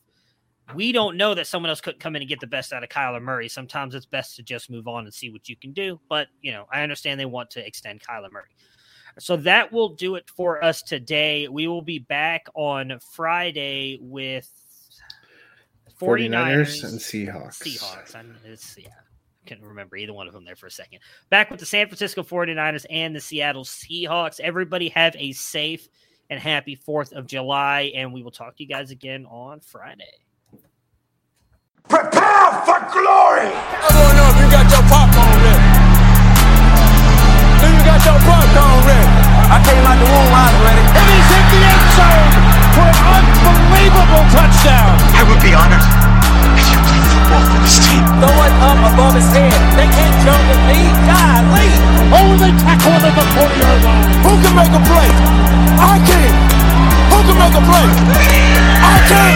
[0.76, 2.89] We don't know that someone else could come in and get the best out of
[2.89, 3.47] Kyler Murray.
[3.47, 5.99] Sometimes it's best to just move on and see what you can do.
[6.10, 8.49] But, you know, I understand they want to extend Kyler Murray.
[9.18, 11.47] So that will do it for us today.
[11.47, 14.49] We will be back on Friday with
[15.99, 17.61] 49ers 49ers and Seahawks.
[17.61, 18.15] Seahawks.
[18.15, 18.89] I, it's, yeah,
[19.45, 20.99] couldn't remember either one of them there for a second.
[21.30, 24.39] Back with the San Francisco 49ers and the Seattle Seahawks.
[24.39, 25.88] Everybody have a safe
[26.30, 30.03] and happy 4th of July, and we will talk to you guys again on Friday.
[31.89, 33.49] Prepare for glory!
[33.49, 35.65] I don't know if you got your popcorn ready.
[37.57, 39.09] Do you got your popcorn ready?
[39.49, 40.85] I came out the womb, I was ready.
[40.85, 42.30] And he's hit the end zone
[42.77, 45.09] for an unbelievable touchdown.
[45.19, 45.83] I would be honored
[46.55, 48.07] if you played football for this team.
[48.23, 49.51] Throw it up above his head.
[49.75, 50.79] They can't jump at me.
[51.11, 51.75] God, Lee.
[52.15, 54.07] only they tackle him at the 40-yard line.
[54.23, 55.11] Who can make a play?
[55.75, 56.31] I can.
[57.11, 57.83] Who can make a play?
[58.79, 59.35] I can.